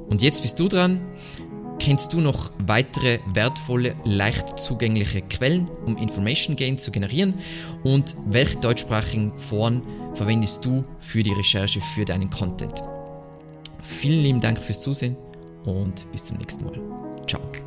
Und 0.09 0.23
jetzt 0.23 0.43
bist 0.43 0.61
du 0.61 0.69
dran. 0.69 1.01
Kennst 1.79 2.13
du 2.13 2.21
noch 2.21 2.53
weitere 2.67 3.19
wertvolle, 3.35 3.95
leicht 4.05 4.59
zugängliche 4.59 5.21
Quellen, 5.23 5.69
um 5.85 5.97
Information 5.97 6.57
Gain 6.57 6.79
zu 6.79 6.91
generieren? 6.91 7.35
Und 7.83 8.15
welche 8.27 8.59
deutschsprachigen 8.59 9.37
Foren 9.39 9.83
verwendest 10.15 10.65
du 10.65 10.85
für 11.01 11.23
die 11.23 11.33
Recherche 11.33 11.81
für 11.95 12.05
deinen 12.05 12.31
Content? 12.31 12.83
Vielen 13.83 14.23
lieben 14.23 14.41
Dank 14.41 14.63
fürs 14.63 14.81
Zusehen 14.81 15.17
und 15.65 16.11
bis 16.13 16.25
zum 16.25 16.39
nächsten 16.39 16.65
Mal. 16.65 16.79
Ciao. 17.27 17.66